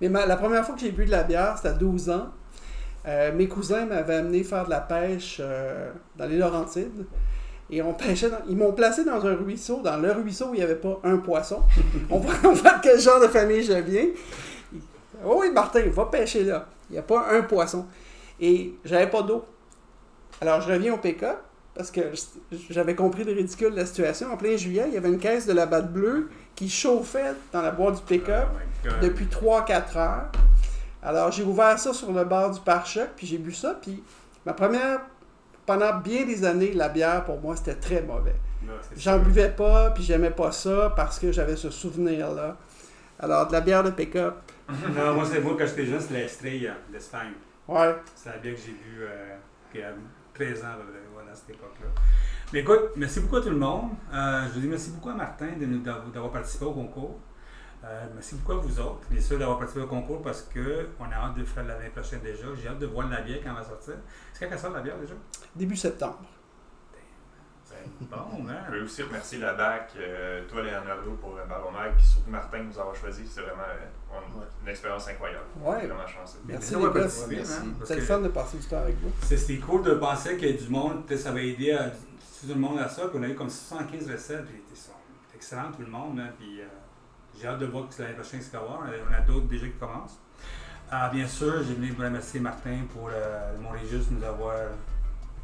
Mais 0.00 0.08
ma- 0.08 0.26
la 0.26 0.36
première 0.36 0.66
fois 0.66 0.74
que 0.74 0.80
j'ai 0.80 0.90
bu 0.90 1.06
de 1.06 1.10
la 1.12 1.22
bière, 1.22 1.56
c'était 1.56 1.68
à 1.68 1.72
12 1.74 2.10
ans. 2.10 2.28
Euh, 3.06 3.32
mes 3.32 3.48
cousins 3.48 3.84
m'avaient 3.86 4.16
amené 4.16 4.44
faire 4.44 4.64
de 4.64 4.70
la 4.70 4.80
pêche 4.80 5.38
euh, 5.40 5.90
dans 6.16 6.26
les 6.26 6.38
Laurentides. 6.38 7.04
Et 7.70 7.82
on 7.82 7.94
pêchait 7.94 8.30
dans- 8.30 8.42
Ils 8.48 8.56
m'ont 8.56 8.72
placé 8.72 9.04
dans 9.04 9.24
un 9.26 9.34
ruisseau, 9.34 9.80
dans 9.82 9.96
le 9.96 10.12
ruisseau 10.12 10.48
où 10.50 10.54
il 10.54 10.58
n'y 10.58 10.62
avait 10.64 10.74
pas 10.76 11.00
un 11.04 11.16
poisson. 11.18 11.60
on 12.10 12.18
voit, 12.18 12.32
de 12.34 12.80
quel 12.82 13.00
genre 13.00 13.20
de 13.20 13.28
famille 13.28 13.62
je 13.62 13.72
viens. 13.72 14.06
Oh 15.24 15.38
oui, 15.40 15.50
Martin, 15.52 15.82
va 15.90 16.06
pêcher 16.06 16.44
là. 16.44 16.66
Il 16.90 16.94
n'y 16.94 16.98
a 16.98 17.02
pas 17.02 17.28
un 17.32 17.42
poisson. 17.42 17.86
Et 18.40 18.74
j'avais 18.84 19.08
pas 19.08 19.22
d'eau. 19.22 19.44
Alors 20.40 20.60
je 20.60 20.72
reviens 20.72 20.94
au 20.94 20.98
pick-up 20.98 21.36
parce 21.74 21.90
que 21.90 22.00
j'avais 22.70 22.94
compris 22.94 23.24
le 23.24 23.32
ridicule 23.32 23.70
de 23.70 23.76
la 23.76 23.86
situation. 23.86 24.32
En 24.32 24.36
plein 24.36 24.56
juillet, 24.56 24.84
il 24.88 24.94
y 24.94 24.96
avait 24.96 25.08
une 25.08 25.18
caisse 25.18 25.46
de 25.46 25.52
la 25.52 25.66
batte 25.66 25.92
bleue 25.92 26.28
qui 26.54 26.68
chauffait 26.68 27.32
dans 27.52 27.62
la 27.62 27.70
boîte 27.70 27.96
du 27.96 28.02
pick-up 28.02 28.48
Oh 28.84 28.88
depuis 29.00 29.26
3-4 29.26 29.96
heures. 29.96 30.32
Alors, 31.02 31.32
j'ai 31.32 31.42
ouvert 31.42 31.78
ça 31.78 31.92
sur 31.92 32.12
le 32.12 32.24
bord 32.24 32.50
du 32.50 32.60
pare-choc, 32.60 33.08
puis 33.16 33.26
j'ai 33.26 33.38
bu 33.38 33.52
ça, 33.52 33.76
puis 33.80 34.02
ma 34.46 34.52
première, 34.52 35.00
pendant 35.66 35.94
bien 35.98 36.24
des 36.24 36.44
années, 36.44 36.72
la 36.72 36.88
bière, 36.88 37.24
pour 37.24 37.40
moi, 37.40 37.56
c'était 37.56 37.74
très 37.74 38.02
mauvais. 38.02 38.36
J'en 38.96 39.18
buvais 39.18 39.50
pas, 39.50 39.90
puis 39.90 40.04
j'aimais 40.04 40.30
pas 40.30 40.52
ça, 40.52 40.92
parce 40.94 41.18
que 41.18 41.32
j'avais 41.32 41.56
ce 41.56 41.70
souvenir-là. 41.70 42.56
Alors, 43.18 43.46
de 43.48 43.52
la 43.52 43.60
bière 43.60 43.82
de 43.82 43.90
pick-up, 43.90 44.34
non, 44.68 45.14
moi, 45.14 45.24
c'est 45.30 45.40
moi, 45.40 45.56
quand 45.58 45.66
j'étais 45.66 45.86
jeune, 45.86 46.00
c'était 46.00 46.14
la 46.14 46.24
Estrella 46.24 46.74
d'Espagne. 46.90 47.32
ouais, 47.68 47.96
C'est 48.14 48.30
la 48.30 48.36
bière 48.38 48.54
que 48.54 48.60
j'ai 48.60 48.72
vue 48.72 49.02
euh, 49.02 49.36
il 49.74 49.80
y 49.80 49.82
a 49.82 49.92
13 50.34 50.64
ans, 50.64 50.66
voilà, 51.12 51.32
à 51.32 51.34
cette 51.34 51.50
époque-là. 51.50 51.88
Mais 52.52 52.60
écoute, 52.60 52.90
merci 52.96 53.20
beaucoup 53.20 53.36
à 53.36 53.40
tout 53.40 53.50
le 53.50 53.56
monde. 53.56 53.90
Euh, 54.12 54.46
je 54.48 54.54
vous 54.54 54.60
dis 54.60 54.68
merci 54.68 54.90
beaucoup 54.90 55.08
à 55.08 55.14
Martin 55.14 55.48
d'avoir 56.12 56.30
participé 56.30 56.64
au 56.64 56.72
concours. 56.72 57.18
Euh, 57.84 58.06
merci 58.14 58.36
beaucoup 58.36 58.52
à 58.52 58.56
vous 58.62 58.78
autres, 58.80 59.00
bien 59.10 59.20
sûr, 59.20 59.38
d'avoir 59.38 59.58
participé 59.58 59.84
au 59.84 59.88
concours 59.88 60.22
parce 60.22 60.42
qu'on 60.42 61.10
a 61.10 61.14
hâte 61.14 61.34
de 61.34 61.44
faire 61.44 61.64
l'année 61.64 61.88
prochaine 61.88 62.20
déjà. 62.20 62.44
J'ai 62.60 62.68
hâte 62.68 62.78
de 62.78 62.86
voir 62.86 63.08
la 63.08 63.22
bière 63.22 63.40
quand 63.42 63.50
elle 63.50 63.56
va 63.56 63.64
sortir. 63.64 63.94
C'est 64.32 64.44
quand 64.44 64.50
qu'elle 64.50 64.58
sort 64.60 64.70
la 64.72 64.80
bière 64.82 64.96
déjà? 64.98 65.14
début 65.56 65.74
septembre. 65.76 66.20
C'est 67.64 68.08
bon, 68.08 68.44
Je 68.46 68.52
hein? 68.52 68.56
veux 68.70 68.82
aussi 68.84 69.02
remercier 69.02 69.38
la 69.38 69.54
BAC, 69.54 69.92
euh, 69.96 70.44
toi 70.48 70.62
Leonardo 70.62 71.12
pour 71.20 71.34
le 71.36 71.44
ballon 71.48 71.72
mag, 71.72 71.92
puis 71.96 72.04
surtout 72.06 72.30
Martin 72.30 72.58
de 72.58 72.64
nous 72.64 72.78
avoir 72.78 72.94
choisi. 72.94 73.26
C'est 73.26 73.40
vraiment 73.40 73.62
euh, 73.62 73.86
on- 74.12 74.38
Ouais. 74.38 74.46
une 74.62 74.68
expérience 74.68 75.08
incroyable. 75.08 75.44
Ouais. 75.60 75.86
Vraiment 75.86 76.06
chanceux. 76.06 76.38
Merci, 76.44 76.72
d'avoir 76.72 76.94
les 76.94 77.00
gars. 77.00 77.06
hein, 77.06 77.64
C'est 77.84 77.94
le 77.94 78.00
que 78.00 78.06
fun 78.06 78.18
de 78.20 78.28
passer 78.28 78.58
du 78.58 78.66
temps 78.66 78.78
avec 78.82 78.96
vous. 79.00 79.10
c'est- 79.22 79.36
C'était 79.38 79.58
cool 79.58 79.82
de 79.82 79.94
penser 79.94 80.36
qu'il 80.36 80.50
y 80.50 80.54
a 80.56 80.62
du 80.62 80.68
monde, 80.68 81.04
peut-être 81.06 81.20
ça 81.20 81.32
va 81.32 81.40
aider 81.40 81.72
à, 81.72 81.90
tout 81.90 82.46
le 82.48 82.54
monde 82.56 82.78
à 82.78 82.88
ça. 82.88 83.08
Puis 83.08 83.18
on 83.18 83.22
a 83.24 83.28
eu 83.28 83.34
comme 83.34 83.48
615 83.50 84.08
recettes, 84.10 84.44
puis 84.46 84.62
ils 84.70 84.76
sont 84.76 84.92
excellents 85.34 85.72
tout 85.74 85.82
le 85.82 85.88
monde. 85.90 86.20
hein, 86.20 86.28
puis 86.38 86.60
euh, 86.60 86.64
j'ai 87.40 87.46
hâte 87.46 87.58
de 87.58 87.66
voir 87.66 87.88
que 87.88 88.02
l'année 88.02 88.14
prochaine 88.14 88.40
avoir. 88.54 88.80
On 88.82 89.14
a 89.14 89.20
d'autres 89.20 89.46
déjà 89.46 89.66
qui 89.66 89.72
commencent. 89.72 90.18
Ah, 90.90 91.08
bien 91.08 91.26
sûr, 91.26 91.62
j'ai 91.66 91.74
venu 91.74 91.90
vous 91.90 92.02
remercier 92.02 92.38
Martin 92.40 92.80
pour 92.92 93.08
euh, 93.10 93.52
mon 93.60 93.70
Régis 93.70 94.10
nous 94.10 94.22
avoir, 94.22 94.56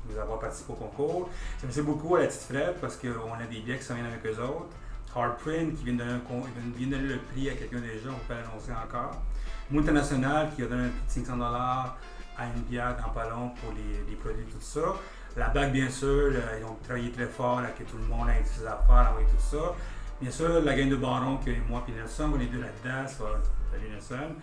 nous 0.09 0.19
avoir 0.19 0.39
participé 0.39 0.73
au 0.73 0.77
concours. 0.77 1.31
J'aime 1.61 1.85
beaucoup 1.85 2.17
à 2.17 2.21
la 2.21 2.27
petite 2.27 2.43
Fred 2.43 2.75
parce 2.81 2.97
qu'on 2.97 3.33
a 3.35 3.47
des 3.51 3.61
biais 3.61 3.79
qui 3.79 3.85
s'en 3.85 3.95
viennent 3.95 4.07
avec 4.07 4.25
eux 4.27 4.43
autres. 4.43 4.69
Hardprint 5.17 5.75
qui 5.77 5.85
vient 5.85 5.95
de 5.95 5.99
donner, 5.99 6.13
un 6.13 6.91
donner 6.91 7.15
le 7.15 7.19
prix 7.19 7.49
à 7.49 7.55
quelqu'un 7.55 7.81
déjà, 7.81 8.11
on 8.11 8.27
peut 8.29 8.35
l'annoncer 8.35 8.73
encore. 8.73 9.23
Moule 9.71 9.83
International 9.83 10.51
qui 10.55 10.63
a 10.63 10.67
donné 10.67 10.87
un 10.87 10.91
prix 11.09 11.23
de 11.23 11.27
500$ 11.27 11.43
à 11.43 12.47
une 12.55 12.63
bière 12.63 12.97
dans 12.97 13.11
pas 13.11 13.29
long 13.29 13.51
pour 13.61 13.73
les, 13.73 14.09
les 14.09 14.17
produits, 14.17 14.45
tout 14.45 14.61
ça. 14.61 14.95
La 15.37 15.49
bague, 15.49 15.73
bien 15.73 15.89
sûr, 15.89 16.31
là, 16.31 16.59
ils 16.59 16.65
ont 16.65 16.77
travaillé 16.85 17.11
très 17.11 17.27
fort, 17.27 17.61
là, 17.61 17.69
que 17.69 17.85
tout 17.85 17.97
le 17.97 18.05
monde 18.05 18.29
a 18.29 18.45
ses 18.45 18.67
affaires, 18.67 19.09
envoyé 19.11 19.27
tout 19.27 19.57
ça. 19.57 19.75
Bien 20.21 20.31
sûr, 20.33 20.61
la 20.63 20.75
gang 20.75 20.89
de 20.89 20.97
Baron, 20.97 21.37
que 21.39 21.51
moi 21.69 21.85
et 21.89 21.93
Nelson, 21.93 22.33
on 22.35 22.41
est 22.41 22.47
deux 22.47 22.61
là-dedans, 22.61 23.07
salut 23.09 23.89
Nelson. 23.91 24.35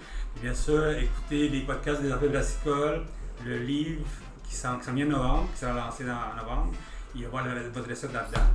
Bien 0.41 0.53
sûr, 0.53 0.89
écoutez 0.91 1.49
les 1.49 1.61
podcasts 1.61 2.01
des 2.01 2.11
affaires 2.11 2.29
brassicoles, 2.29 3.03
le 3.45 3.57
livre 3.57 4.05
qui 4.47 4.55
s'en 4.55 4.77
vient 4.77 5.05
en 5.07 5.09
novembre, 5.09 5.49
qui 5.53 5.59
sera 5.59 5.73
lancé 5.73 6.03
en 6.05 6.35
novembre. 6.37 6.71
Il 7.13 7.21
y 7.21 7.25
aura 7.27 7.43
le- 7.43 7.69
votre 7.69 7.89
recette 7.89 8.13
là-dedans. 8.13 8.47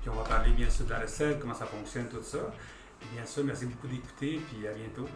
Puis 0.00 0.10
on 0.10 0.14
va 0.16 0.24
parler 0.24 0.50
bien 0.50 0.68
sûr 0.68 0.84
de 0.84 0.90
la 0.90 1.00
recette, 1.00 1.38
comment 1.40 1.54
ça 1.54 1.66
fonctionne, 1.66 2.08
tout 2.08 2.22
ça. 2.22 2.38
Et 3.02 3.14
bien 3.14 3.24
sûr, 3.24 3.44
merci 3.44 3.66
beaucoup 3.66 3.86
d'écouter, 3.86 4.40
puis 4.48 4.66
à 4.66 4.72
bientôt. 4.72 5.08